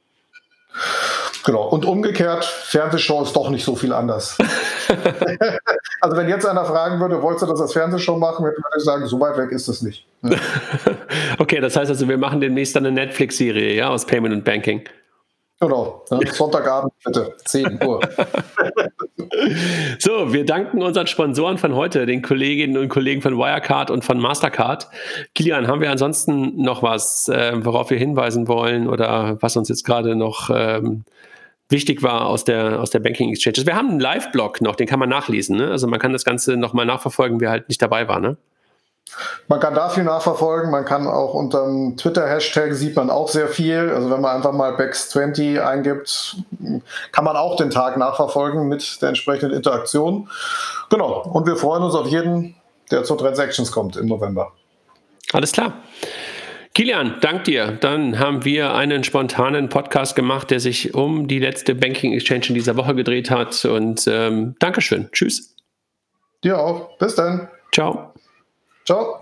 [1.43, 1.67] Genau.
[1.69, 4.37] Und umgekehrt, Fernsehshow ist doch nicht so viel anders.
[6.01, 9.07] also wenn jetzt einer fragen würde, wolltest du das als Fernsehshow machen, würde ich sagen,
[9.07, 10.05] so weit weg ist es nicht.
[11.39, 14.83] okay, das heißt also, wir machen demnächst eine Netflix-Serie, ja, aus Payment und Banking.
[15.61, 16.19] Genau, ne?
[16.31, 17.99] Sonntagabend bitte, 10 Uhr.
[19.99, 24.19] so, wir danken unseren Sponsoren von heute, den Kolleginnen und Kollegen von Wirecard und von
[24.19, 24.87] Mastercard.
[25.35, 29.85] Kilian, haben wir ansonsten noch was, äh, worauf wir hinweisen wollen oder was uns jetzt
[29.85, 31.03] gerade noch ähm,
[31.69, 33.63] wichtig war aus der, aus der Banking Exchange?
[33.63, 35.57] Wir haben einen Live-Blog noch, den kann man nachlesen.
[35.57, 35.69] Ne?
[35.69, 38.19] Also man kann das Ganze nochmal nachverfolgen, wer halt nicht dabei war.
[38.19, 38.35] Ne?
[39.47, 43.49] Man kann da viel nachverfolgen, man kann auch unter dem Twitter-Hashtag sieht man auch sehr
[43.49, 43.91] viel.
[43.93, 46.37] Also wenn man einfach mal Bex20 eingibt,
[47.11, 50.29] kann man auch den Tag nachverfolgen mit der entsprechenden Interaktion.
[50.89, 52.55] Genau, und wir freuen uns auf jeden,
[52.89, 54.53] der zur Transactions kommt im November.
[55.33, 55.73] Alles klar.
[56.73, 57.77] Kilian, dank dir.
[57.81, 62.55] Dann haben wir einen spontanen Podcast gemacht, der sich um die letzte Banking Exchange in
[62.55, 63.65] dieser Woche gedreht hat.
[63.65, 65.09] Und ähm, Dankeschön.
[65.11, 65.53] Tschüss.
[66.45, 66.97] Dir auch.
[66.97, 67.49] Bis dann.
[67.73, 68.13] Ciao.
[68.91, 69.20] Ciao.